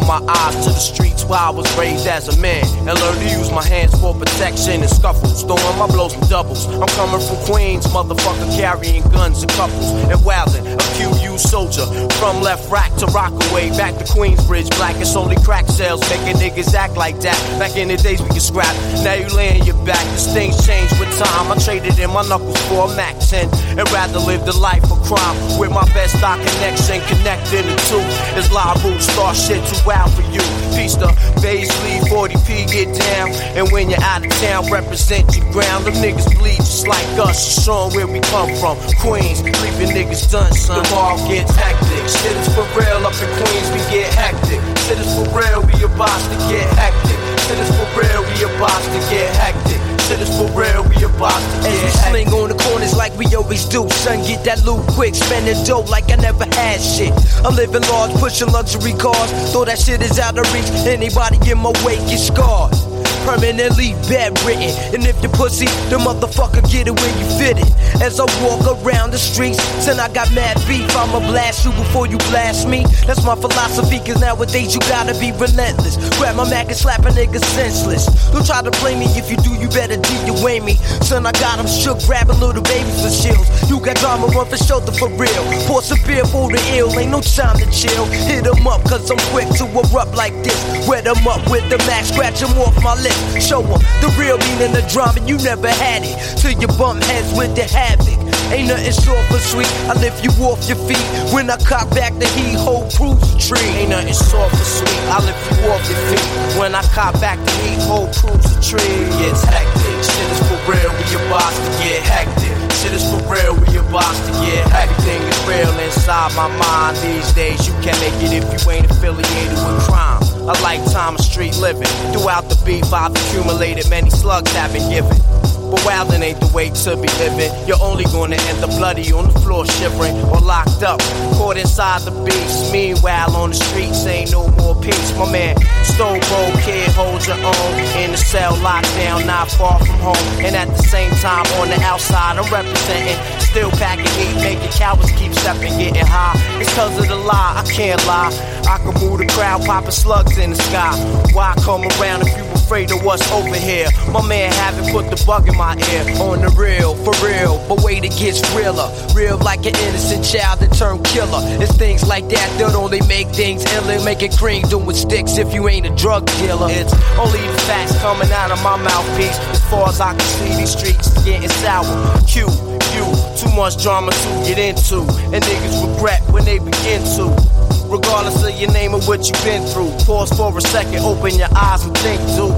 [0.06, 3.28] My eyes to the streets where I was raised as a man and learned to
[3.28, 5.42] use my hands for protection and scuffles.
[5.42, 6.66] Throwing my blows in doubles.
[6.66, 10.60] I'm coming from Queens, motherfucker, carrying guns and couples and wildin'.
[10.60, 11.86] A QU soldier
[12.20, 14.68] from left rack to Rockaway, back to Queensbridge.
[14.76, 17.38] Black it's only crack sales, making niggas act like that.
[17.58, 18.74] Back in the days we could scrap.
[19.04, 20.04] Now you laying your back.
[20.12, 21.50] This things change with time.
[21.50, 23.48] I traded in my knuckles for a Mac 10
[23.78, 28.04] and rather live the life of crime with my best stock connection connected in two.
[28.36, 30.40] Is live root star shit too wild for you.
[30.84, 31.08] To
[31.40, 33.30] Paisley, 40p get down.
[33.56, 35.86] And when you're out of town, represent your ground.
[35.86, 38.76] Them niggas bleed just like us, showing where we come from.
[39.00, 40.82] Queens, leaving niggas done, son.
[40.82, 42.04] The ball gets hectic.
[42.06, 44.60] Shit is for real up in Queens, we get hectic.
[44.84, 47.18] Shit is for real, we about to get hectic.
[47.48, 49.93] Shit is for real, we about to get hectic.
[50.08, 53.16] Shit is for real, we about to get As we sling on the corners like
[53.16, 53.88] we always do.
[53.88, 57.12] Son, get that loot quick, spending dough like I never had shit.
[57.42, 59.52] I'm living large, pushing luxury cars.
[59.54, 62.93] Though that shit is out of reach, anybody in my way get scarred.
[63.24, 64.70] Permanently bedridden.
[64.94, 67.72] And if you pussy, the motherfucker get it where you fit it.
[68.02, 70.84] As I walk around the streets, son, I got mad beef.
[70.94, 72.84] I'ma blast you before you blast me.
[73.06, 75.96] That's my philosophy, cause nowadays you gotta be relentless.
[76.18, 78.06] Grab my Mac and slap a nigga senseless.
[78.30, 80.74] Don't try to play me, if you do, you better DUA me.
[81.00, 83.48] Son, I got 'em shook, grabbing little babies for shields.
[83.70, 85.42] You got drama, run for shoulder for real.
[85.66, 88.04] Pour some beer for the ill, ain't no time to chill.
[88.28, 90.58] Hit 'em up, cause I'm quick to erupt like this.
[90.86, 93.13] Wet 'em up with the Mac, scratch 'em off my lip.
[93.40, 96.16] Show 'em the real meaning of drama, you never had it.
[96.38, 98.18] Till you bump heads with the havoc.
[98.52, 99.70] Ain't nothing short for sweet.
[99.88, 101.04] I lift you off your feet.
[101.32, 103.70] When I cock back the heat, whole proves the tree.
[103.80, 105.00] Ain't nothing soft or sweet.
[105.10, 106.28] I lift you off your feet.
[106.58, 109.00] When I cop back the heat, whole crew's a tree.
[109.26, 109.98] It's hectic.
[110.04, 110.90] Shit is for real.
[110.92, 112.54] We about to get hectic.
[112.78, 113.54] Shit is for real.
[113.56, 114.84] We about to get hectic.
[114.84, 117.66] Everything is real inside my mind these days.
[117.66, 120.33] You can't make it if you ain't affiliated with crime.
[120.44, 121.88] A lifetime of street living.
[122.12, 125.43] Throughout the beef, I've accumulated many slugs I've been given.
[125.74, 127.50] But wildin' ain't the way to be living.
[127.66, 131.00] You're only gonna end up bloody on the floor, shivering or locked up,
[131.34, 132.72] caught inside the beast.
[132.72, 135.10] Meanwhile, on the streets ain't no more peace.
[135.18, 139.80] My man, Stone Cold Kid, hold your own in the cell, locked down, not far
[139.80, 140.26] from home.
[140.46, 145.10] And at the same time, on the outside, I'm representing, still packing heat, making cowards
[145.18, 146.38] keep stepping, getting high.
[146.60, 148.30] It's cause of the lie, I can't lie.
[148.70, 150.94] I can move the crowd, popping slugs in the sky.
[151.32, 153.88] Why come around if you afraid of what's over here?
[154.10, 156.04] My man haven't put the bug in my ear.
[156.20, 158.88] On the real, for real, but wait, it gets realer.
[159.14, 161.40] Real like an innocent child that turned killer.
[161.60, 164.02] It's things like that that only make things iller.
[164.04, 166.68] Making cream doing sticks if you ain't a drug dealer.
[166.70, 169.38] It's only the facts coming out of my mouthpiece.
[169.52, 171.84] As far as I can see, these streets getting sour.
[172.26, 172.48] Q,
[172.96, 173.04] you,
[173.36, 175.00] too much drama to get into.
[175.34, 177.63] And niggas regret when they begin to.
[177.94, 179.94] Regardless of your name or what you've been through.
[180.04, 182.50] Pause for a second, open your eyes and think, dude.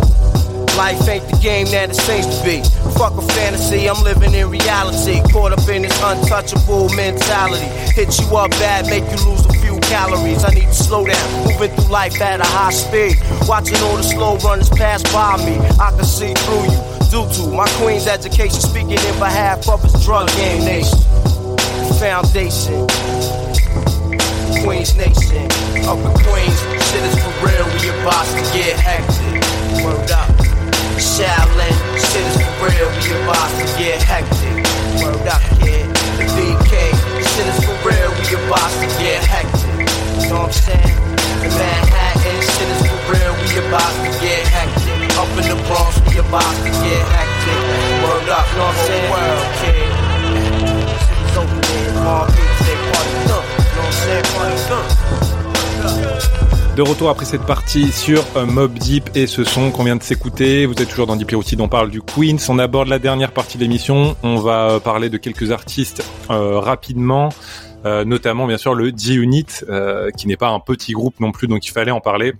[0.80, 2.64] Life ain't the game that it seems to be.
[2.96, 5.20] Fuck a fantasy, I'm living in reality.
[5.30, 7.68] Caught up in this untouchable mentality.
[7.92, 10.42] Hit you up bad, make you lose a few calories.
[10.42, 13.20] I need to slow down, moving through life at a high speed.
[13.46, 16.80] Watching all the slow runners pass by me, I can see through you.
[17.12, 20.96] Due to my queen's education, speaking in behalf of his drug game nation.
[22.00, 22.88] Foundation.
[24.66, 25.46] Queens Nation,
[25.86, 26.60] up in Queens,
[26.90, 29.40] shit is for real, we about to get hectic.
[29.84, 30.28] Word up.
[30.98, 31.35] Shaolin,
[56.76, 60.02] De retour après cette partie sur euh, Mob Deep et ce son qu'on vient de
[60.02, 60.66] s'écouter.
[60.66, 62.36] Vous êtes toujours dans Deep Routine, on parle du Queens.
[62.50, 64.14] On aborde la dernière partie de l'émission.
[64.22, 67.30] On va euh, parler de quelques artistes euh, rapidement.
[67.82, 71.66] notamment bien sûr le G-Unit, euh, qui n'est pas un petit groupe non plus, donc
[71.66, 72.34] il fallait en parler.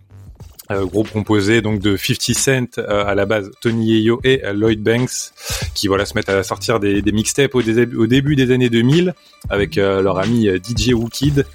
[0.73, 4.53] Euh, groupe composé donc de 50 Cent euh, à la base, Tony Yayo et euh,
[4.53, 5.31] Lloyd Banks,
[5.77, 8.69] qui voilà se mettent à sortir des, des mixtapes au, dé- au début des années
[8.69, 9.15] 2000
[9.49, 11.47] avec euh, leur ami euh, DJ Wookid.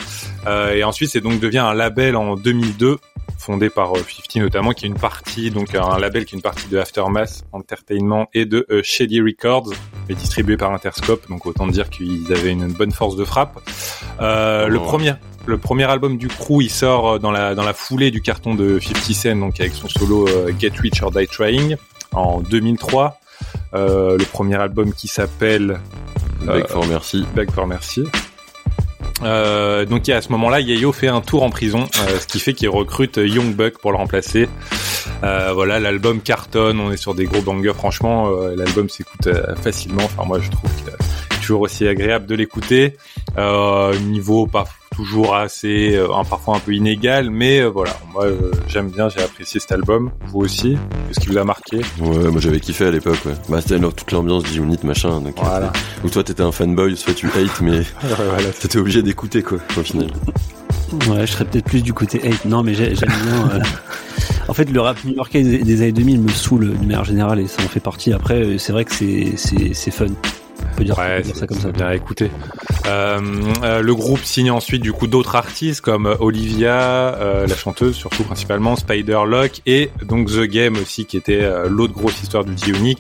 [0.47, 2.99] Euh, et ensuite, c'est donc devient un label en 2002
[3.37, 6.41] fondé par euh, 50 notamment, qui est une partie, donc un label qui est une
[6.43, 9.73] partie de Aftermath Entertainment et de euh, Shady Records,
[10.07, 13.59] mais distribué par Interscope, donc autant dire qu'ils avaient une bonne force de frappe.
[14.21, 15.13] Euh, Le premier,
[15.45, 18.55] le premier album du crew, il sort euh, dans la dans la foulée du carton
[18.55, 21.77] de 50 Cent, donc avec son solo euh, Get Rich or Die Trying
[22.13, 23.19] en 2003.
[23.73, 25.79] Euh, le premier album qui s'appelle
[26.41, 27.25] Beg for Mercy.
[27.35, 28.03] Beg for Mercy.
[29.23, 32.53] Euh, donc à ce moment-là, Yayo fait un tour en prison, euh, ce qui fait
[32.53, 34.49] qu'il recrute Young Buck pour le remplacer.
[35.23, 37.73] Euh, voilà, l'album cartonne, on est sur des gros bangers.
[37.75, 39.29] Franchement, l'album s'écoute
[39.61, 40.03] facilement.
[40.03, 40.91] Enfin, moi, je trouve que
[41.41, 42.95] toujours aussi agréable de l'écouter.
[43.37, 44.65] Euh, niveau pas
[44.95, 49.21] toujours assez, euh, parfois un peu inégal, mais euh, voilà, moi euh, j'aime bien, j'ai
[49.21, 50.11] apprécié cet album.
[50.27, 50.77] Vous aussi,
[51.07, 51.77] qu'est-ce qui vous a marqué?
[52.01, 53.33] Ouais, moi j'avais kiffé à l'époque, ouais.
[53.47, 55.21] Bah, c'était toute l'ambiance du unit, machin.
[55.21, 55.71] Donc, Voilà.
[56.03, 57.81] Ou toi t'étais un fanboy, soit tu hate, mais
[58.61, 60.07] t'étais obligé d'écouter, quoi, au final.
[61.09, 62.43] Ouais, je serais peut-être plus du côté hate.
[62.43, 63.49] Non, mais j'ai- j'aime bien.
[63.55, 63.59] euh,
[64.49, 67.47] En fait, le rap new-yorkais des, des années 2000 me saoule de manière générale et
[67.47, 68.11] ça en fait partie.
[68.11, 70.07] Après, c'est vrai que c'est fun.
[70.81, 71.71] Peut dire, Ouais, dire ça comme ça.
[71.71, 72.31] bien à écouter.
[72.87, 73.19] Euh,
[73.61, 78.23] euh, le groupe signe ensuite du coup d'autres artistes comme Olivia, euh, la chanteuse surtout
[78.23, 82.97] principalement, Spider Lock et donc The Game aussi qui était l'autre grosse histoire du G-Unit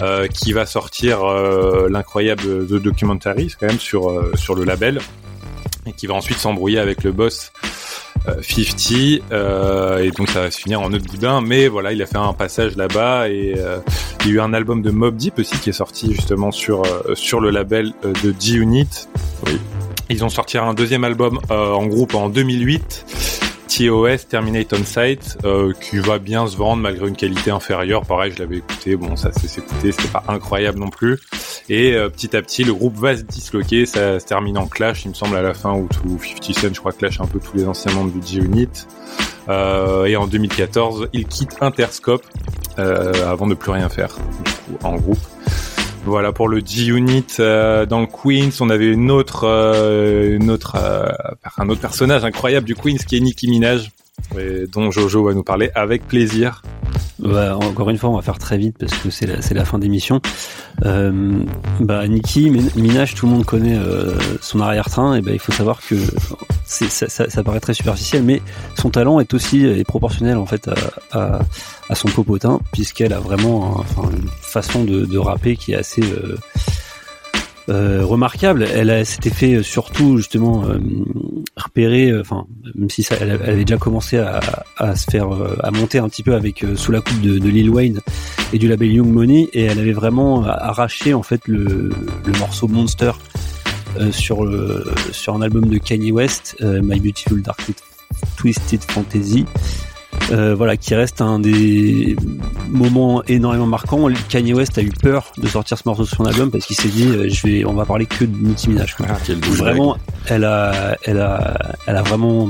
[0.00, 1.24] euh, qui va sortir
[1.90, 5.00] l'incroyable The Documentary quand même sur sur le label
[5.86, 7.50] et qui va ensuite s'embrouiller avec le boss
[8.42, 11.40] 50 euh, et donc ça va se finir en autre boudin.
[11.40, 13.78] Mais voilà il a fait un passage là-bas et euh,
[14.20, 16.84] il y a eu un album de Mob Deep aussi qui est sorti justement sur
[16.84, 19.08] euh, sur le label de G-Unit.
[19.46, 19.58] Oui.
[20.10, 25.72] ils ont sorti un deuxième album en groupe en 2008 TOS Terminate on Site euh,
[25.80, 28.04] qui va bien se vendre malgré une qualité inférieure.
[28.04, 28.96] Pareil je l'avais écouté.
[28.96, 31.18] Bon ça c'est s'écouter c'était pas incroyable non plus.
[31.68, 33.86] Et euh, petit à petit le groupe va se disloquer.
[33.86, 36.74] Ça se termine en clash il me semble à la fin où tout 50 Cent
[36.74, 38.68] je crois clash un peu tous les anciens membres du G-Unit.
[39.48, 42.24] Euh, et en 2014 il quitte Interscope
[42.76, 44.16] avant de plus rien faire
[44.84, 45.18] en groupe
[46.08, 48.50] voilà pour le G-Unit euh, dans le Queens.
[48.60, 51.06] On avait une autre, euh, une autre, euh,
[51.58, 53.90] un autre personnage incroyable du Queens qui est Nicki Minaj,
[54.38, 56.62] et dont Jojo va nous parler avec plaisir.
[57.18, 60.20] Bah, encore une fois, on va faire très vite parce que c'est la, fin d'émission.
[60.84, 61.42] Euh,
[61.80, 65.16] bah, Nicki Min- Minaj, tout le monde connaît euh, son arrière-train.
[65.16, 65.96] Et ben, il faut savoir que
[66.64, 68.40] ça, paraît très superficiel, mais
[68.76, 70.70] son talent est aussi proportionnel en fait
[71.12, 71.40] à,
[71.94, 76.36] son popotin, puisqu'elle a vraiment une façon de, de rapper qui est assez euh,
[77.68, 78.62] euh, remarquable.
[78.62, 80.78] Elle s'était fait euh, surtout justement euh,
[81.56, 85.28] repérer, enfin même si ça, elle, avait déjà commencé à, se faire,
[85.62, 88.00] à monter un petit peu avec sous la coupe de, Lil Wayne
[88.52, 91.90] et du label Young Money, et elle avait vraiment arraché en fait le,
[92.38, 93.12] morceau Monster
[94.12, 94.48] sur
[95.12, 97.60] sur un album de Kanye West, My Beautiful Dark
[98.36, 99.46] Twisted Fantasy.
[100.30, 102.14] Euh, voilà, qui reste un des
[102.68, 104.08] moments énormément marquants.
[104.28, 106.88] Kanye West a eu peur de sortir ce morceau sur son album parce qu'il s'est
[106.88, 108.94] dit, euh, je vais, on va parler que de Nicki Minaj.
[108.98, 109.44] douchebag.
[109.46, 112.48] Vraiment, elle a, elle a, elle a vraiment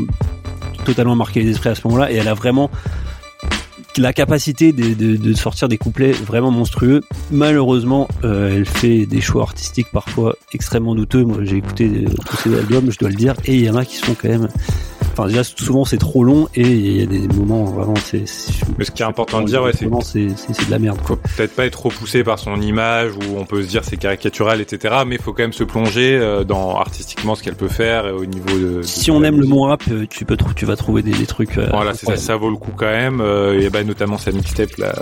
[0.84, 2.68] totalement marqué les esprits à ce moment-là et elle a vraiment
[3.96, 7.02] la capacité de, de, de sortir des couplets vraiment monstrueux.
[7.30, 11.24] Malheureusement, euh, elle fait des choix artistiques parfois extrêmement douteux.
[11.24, 13.84] Moi, j'ai écouté tous ses albums, je dois le dire, et il y en a
[13.84, 14.48] qui sont quand même.
[15.18, 17.96] Enfin, déjà, souvent c'est trop long et il y a des moments vraiment.
[17.96, 18.22] C'est.
[18.78, 19.88] Mais ce qui est important de dire, ouais, c'est
[20.36, 21.00] c'est de la merde.
[21.04, 21.18] Quoi.
[21.36, 24.60] peut-être pas être trop poussé par son image où on peut se dire c'est caricatural,
[24.60, 24.98] etc.
[25.08, 28.12] Mais il faut quand même se plonger euh, dans artistiquement ce qu'elle peut faire et
[28.12, 28.82] au niveau de.
[28.82, 31.26] Si de on aime le mot rap, euh, tu peux tu vas trouver des, des
[31.26, 31.58] trucs.
[31.58, 33.20] euh, Voilà, c'est ça, ça vaut le coup quand même.
[33.60, 34.94] Et bah, notamment sa mixtape, là,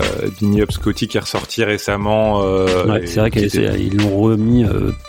[0.43, 2.41] Up Scotty, qui est ressortie récemment.
[2.41, 4.64] Ouais, c'est vrai qu'ils l'ont remis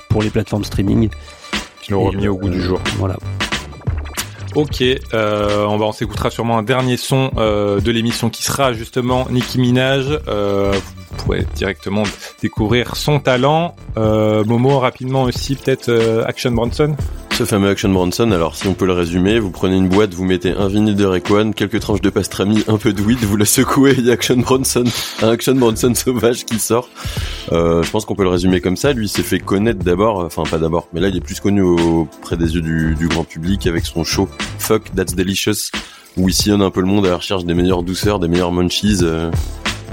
[0.10, 1.08] pour les plateformes streaming.
[1.82, 2.82] qui l'ont remis au goût du jour.
[2.98, 3.16] Voilà.
[4.58, 8.74] Ok, euh, on va on s'écoutera sûrement un dernier son euh, de l'émission qui sera
[8.74, 10.20] justement Nicki Minaj.
[10.28, 10.74] Euh,
[11.12, 12.02] vous pourrez directement
[12.42, 13.76] découvrir son talent.
[13.96, 15.92] Momo rapidement aussi peut-être
[16.26, 16.96] Action Bronson?
[17.38, 20.26] Ce fameux Action Bronson, alors si on peut le résumer, vous prenez une boîte, vous
[20.26, 23.46] mettez un vinyle de Rayquan, quelques tranches de pastrami, un peu de weed, vous la
[23.46, 24.86] secouez, il y a Action Bronson,
[25.22, 26.90] un Action Bronson sauvage qui sort.
[27.52, 28.92] Euh, je pense qu'on peut le résumer comme ça.
[28.92, 32.38] Lui s'est fait connaître d'abord, enfin pas d'abord, mais là il est plus connu auprès
[32.38, 34.28] des yeux du, du grand public avec son show
[34.58, 35.70] Fuck That's Delicious,
[36.18, 38.52] où il sillonne un peu le monde à la recherche des meilleures douceurs, des meilleures
[38.52, 39.30] munchies euh,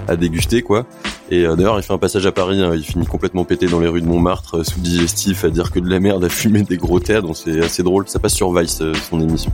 [0.09, 0.87] à déguster quoi.
[1.31, 3.81] Et euh, d'ailleurs, il fait un passage à Paris, hein, il finit complètement pété dans
[3.81, 6.63] les rues de Montmartre, euh, sous digestif, à dire que de la merde, à fumer
[6.63, 8.07] des gros terres, donc c'est assez drôle.
[8.09, 9.53] Ça passe sur Vice, euh, son émission.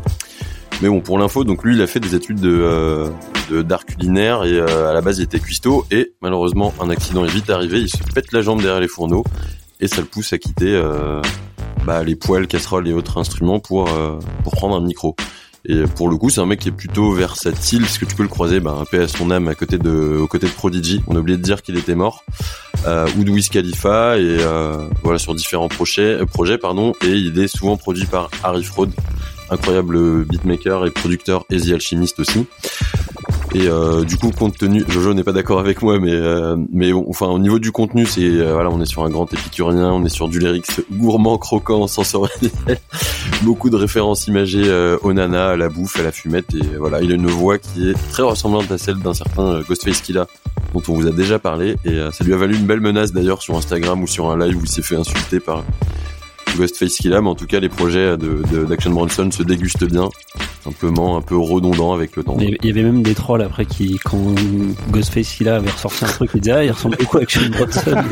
[0.82, 4.44] Mais bon, pour l'info, donc lui, il a fait des études de euh, d'art culinaire
[4.44, 7.80] et euh, à la base, il était cuistot et malheureusement, un accident est vite arrivé.
[7.80, 9.24] Il se pète la jambe derrière les fourneaux
[9.78, 10.80] et ça le pousse à quitter
[11.84, 13.90] bah, les poêles, casseroles et autres instruments pour
[14.42, 15.16] pour prendre un micro.
[15.70, 18.24] Et pour le coup, c'est un mec qui est plutôt versatile, parce que tu peux
[18.24, 21.00] le croiser, bah, un peu à son âme, à côté de, aux côtés de Prodigy.
[21.06, 22.24] On a oublié de dire qu'il était mort.
[22.88, 26.92] Euh, ou Khalifa, et euh, voilà, sur différents projets, euh, projets, pardon.
[27.04, 28.88] Et il est souvent produit par Harry Fraud,
[29.48, 32.46] incroyable beatmaker et producteur et The Alchemist aussi.
[33.52, 36.92] Et euh, du coup, compte tenu, Jojo n'est pas d'accord avec moi, mais euh, mais
[36.92, 40.04] enfin au niveau du contenu, c'est euh, voilà, on est sur un grand épicurien, on
[40.04, 42.50] est sur du lyrics gourmand, croquant, sensoriel,
[43.42, 47.02] beaucoup de références imagées euh, au nana, à la bouffe, à la fumette, et voilà,
[47.02, 50.28] il a une voix qui est très ressemblante à celle d'un certain euh, Ghostface Killa,
[50.72, 53.42] dont on vous a déjà parlé, et ça lui a valu une belle menace d'ailleurs
[53.42, 55.64] sur Instagram ou sur un live où il s'est fait insulter par
[56.56, 60.08] Ghostface Killa, mais en tout cas les projets de de- d'Action Bronson se dégustent bien,
[60.64, 62.36] simplement un peu redondant avec le temps.
[62.40, 64.34] Il y avait- même des trolls après qui, quand
[64.90, 68.02] Ghostface Killa avait ressorti un truc, ils disaient ah, il ressemble beaucoup à Action Bronson.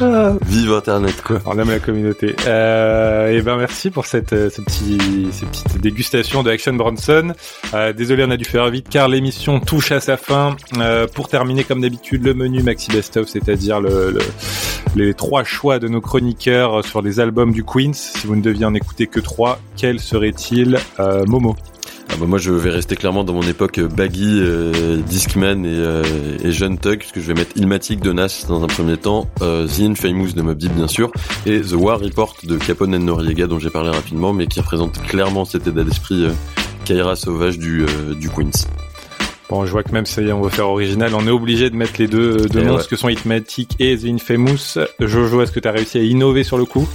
[0.46, 1.40] Vive Internet quoi.
[1.46, 2.34] On aime la communauté.
[2.46, 4.98] Euh, et ben merci pour cette, euh, ce petit,
[5.32, 7.32] ces petites dégustations de Action Bronson.
[7.74, 10.56] Euh, désolé, on a dû faire vite car l'émission touche à sa fin.
[10.78, 14.20] Euh, pour terminer, comme d'habitude, le menu Maxi Best of, c'est-à-dire le, le-
[14.94, 16.51] les trois choix de nos chroniqueurs
[16.82, 17.92] sur les albums du Queens.
[17.94, 21.56] Si vous ne deviez en écouter que trois, quel serait-il, euh, Momo
[22.10, 25.68] Ah bah moi je vais rester clairement dans mon époque euh, Baggy, euh, Discman et,
[25.68, 29.28] euh, Jeune Tug, parce que je vais mettre Ilmatic de Nas dans un premier temps,
[29.40, 31.10] euh, The Infamous de Deep bien sûr,
[31.46, 35.00] et The War Report de Capone and Noriega dont j'ai parlé rapidement, mais qui représente
[35.02, 36.32] clairement cet état d'esprit euh,
[36.84, 38.66] Kaira sauvage du, euh, du Queens.
[39.52, 41.92] Bon, je vois que même si on veut faire original, on est obligé de mettre
[41.98, 42.82] les deux, deux noms, ouais.
[42.82, 44.78] ce que sont Hitmatic et The Infamous.
[44.98, 46.88] Jojo, est-ce que tu as réussi à innover sur le coup?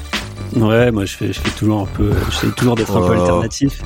[0.56, 3.20] Ouais, moi je fais, je fais toujours un peu, j'essaie toujours d'être un peu Oh.
[3.22, 3.82] alternatif.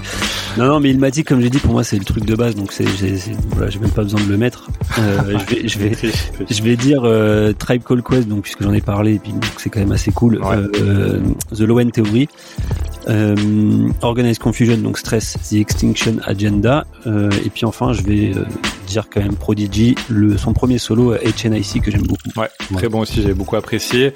[0.57, 2.71] Non, non, mais Ilmatic, comme j'ai dit, pour moi c'est le truc de base, donc
[2.71, 3.15] c'est, j'ai,
[3.51, 4.69] voilà, j'ai même pas besoin de le mettre.
[4.99, 5.91] Euh, je vais, je vais,
[6.49, 9.69] je vais dire euh, Tribe Called Quest, donc puisque j'en ai parlé, et puis c'est
[9.69, 10.37] quand même assez cool.
[10.37, 10.55] Ouais.
[10.81, 11.19] Euh,
[11.55, 12.27] The Low End Theory,
[14.01, 18.31] Organized Confusion, donc Stress, The Extinction Agenda, et puis enfin je vais
[18.91, 22.29] dire quand même Prodigy, le son premier solo HNIC que j'aime beaucoup.
[22.35, 24.13] Ouais, très bon aussi, j'ai beaucoup apprécié.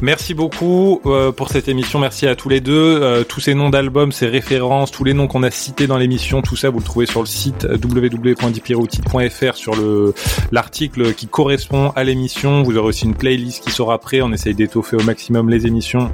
[0.00, 2.72] Merci beaucoup euh, pour cette émission, merci à tous les deux.
[3.02, 6.42] Euh, tous ces noms d'albums, ces références, tous les noms qu'on a cités dans l'émission,
[6.42, 10.14] tout ça vous le trouvez sur le site www.dipieroutil.fr sur le
[10.50, 12.62] l'article qui correspond à l'émission.
[12.62, 14.22] Vous aurez aussi une playlist qui sera prête.
[14.22, 16.10] On essaye d'étoffer au maximum les émissions.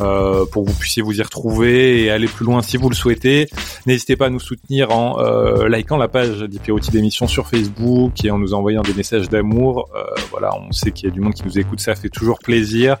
[0.00, 2.94] euh, pour que vous puissiez vous y retrouver et aller plus loin si vous le
[2.94, 3.48] souhaitez.
[3.86, 8.30] N'hésitez pas à nous soutenir en euh, likant la page d'Hypérotie d'émission sur Facebook et
[8.30, 9.88] en nous envoyant des messages d'amour.
[9.94, 12.38] Euh, voilà, on sait qu'il y a du monde qui nous écoute, ça fait toujours
[12.38, 12.96] plaisir.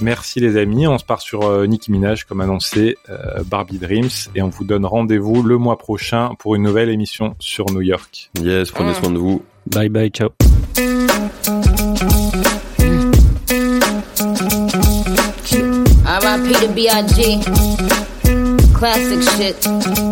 [0.00, 4.08] Merci les amis, on se part sur euh, Nicki Minaj comme annoncé, euh, Barbie Dreams,
[4.34, 8.30] et on vous donne rendez-vous le mois prochain pour une nouvelle émission sur New York.
[8.40, 9.44] Yes, prenez soin de vous.
[9.66, 10.30] Bye bye, ciao.
[16.06, 16.52] R.I.P.
[16.52, 17.40] to B.I.G.
[18.74, 20.03] Classic shit.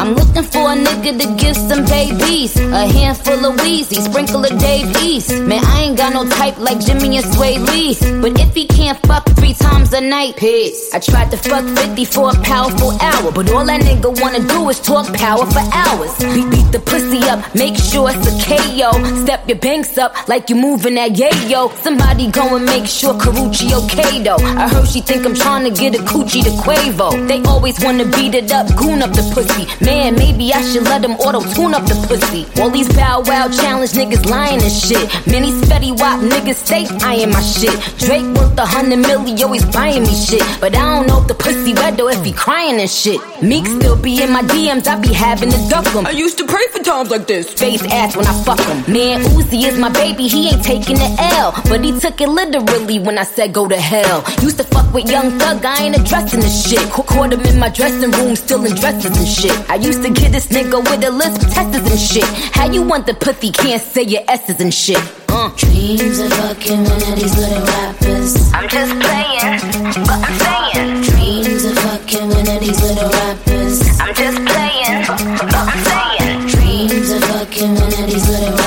[0.00, 2.56] I'm looking for a nigga to give some babies.
[2.56, 5.30] A handful of Wheezy, sprinkle of Dave East.
[5.42, 7.98] Man, I ain't got no type like Jimmy and Sway Lee.
[8.22, 10.94] But if he can't fuck three times a night, piss.
[10.94, 13.30] I tried to fuck 50 for a powerful hour.
[13.30, 16.16] But all that nigga wanna do is talk power for hours.
[16.18, 18.92] Beat, beat the pussy up, make sure it's a KO.
[19.24, 21.70] Step your banks up like you moving that yayo.
[21.82, 24.40] Somebody go and make sure Karuchi okay though.
[24.56, 27.28] I heard she think I'm trying to get a coochie to Quavo.
[27.28, 29.66] They always wanna beat it up, goon up the pussy.
[29.90, 32.46] Man, maybe I should let them auto tune up the pussy.
[32.62, 35.02] All these bow wow challenge niggas lying and shit.
[35.26, 37.74] Many spetty wop niggas stay eyeing my shit.
[37.98, 40.44] Drake worth a hundred million, always buying me shit.
[40.60, 43.18] But I don't know if the pussy wet though if he crying and shit.
[43.42, 46.06] Meek still be in my DMs, I be having to duck him.
[46.06, 47.50] I used to pray for times like this.
[47.52, 48.78] Face ass when I fuck him.
[48.94, 51.10] Man, Uzi is my baby, he ain't taking the
[51.42, 51.50] L.
[51.68, 54.22] But he took it literally when I said go to hell.
[54.40, 56.78] Used to fuck with young thug, I ain't addressing this shit.
[56.92, 59.50] Ca- Caught him in my dressing room, still in dresses and shit.
[59.68, 62.24] I used to get this nigga with a lisp, testers and shit.
[62.54, 64.98] How you want the pussy, can't say your S's and shit.
[65.28, 65.48] Uh.
[65.56, 68.52] Dreams of fucking one of these little rappers.
[68.52, 69.60] I'm just playing,
[70.04, 71.02] but I'm saying.
[71.02, 74.00] Dreams of fucking one of these little rappers.
[74.00, 75.06] I'm just playing,
[75.38, 76.46] but I'm saying.
[76.48, 78.59] Dreams of fucking one of these little rappers.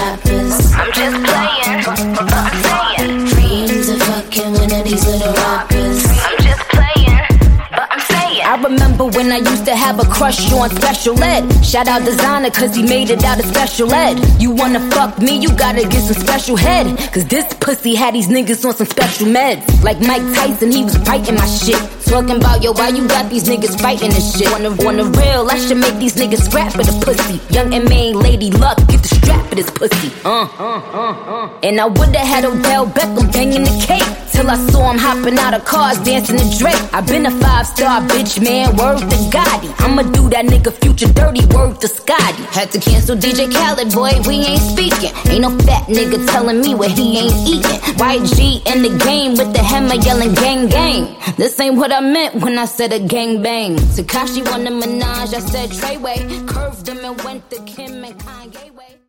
[8.74, 11.44] Remember when I used to have a crush on special ed.
[11.64, 14.16] Shout out designer cause he made it out of special ed.
[14.42, 16.86] You wanna fuck me, you gotta get some special head.
[17.14, 19.62] Cause this pussy had these niggas on some special meds.
[19.84, 21.82] Like Mike Tyson, he was biting my shit.
[22.06, 24.48] Talking about, yo, why you got these niggas fighting this shit?
[24.48, 27.40] The, on the real, I should make these niggas scrap for the pussy.
[27.54, 30.12] Young and main lady luck, get the strap for this pussy.
[30.24, 31.60] Uh, uh, uh, uh.
[31.64, 34.24] And I would've had Odell Beckham banging the cake.
[34.34, 36.82] Till I saw him hopping out of cars, dancing to Drake.
[36.92, 39.70] i been a five star bitch, man, word to Gotti.
[39.80, 42.44] I'ma do that nigga future dirty, word to Scotty.
[42.56, 45.12] Had to cancel DJ Khaled, boy, we ain't speaking.
[45.32, 47.80] Ain't no fat nigga telling me what he ain't eating.
[47.98, 51.16] YG in the game with the hammer yelling gang gang.
[51.38, 53.76] This ain't what I meant when I said a gang bang.
[53.96, 56.48] Takashi won the Minaj, I said Treyway.
[56.48, 57.84] Curved him and went the king.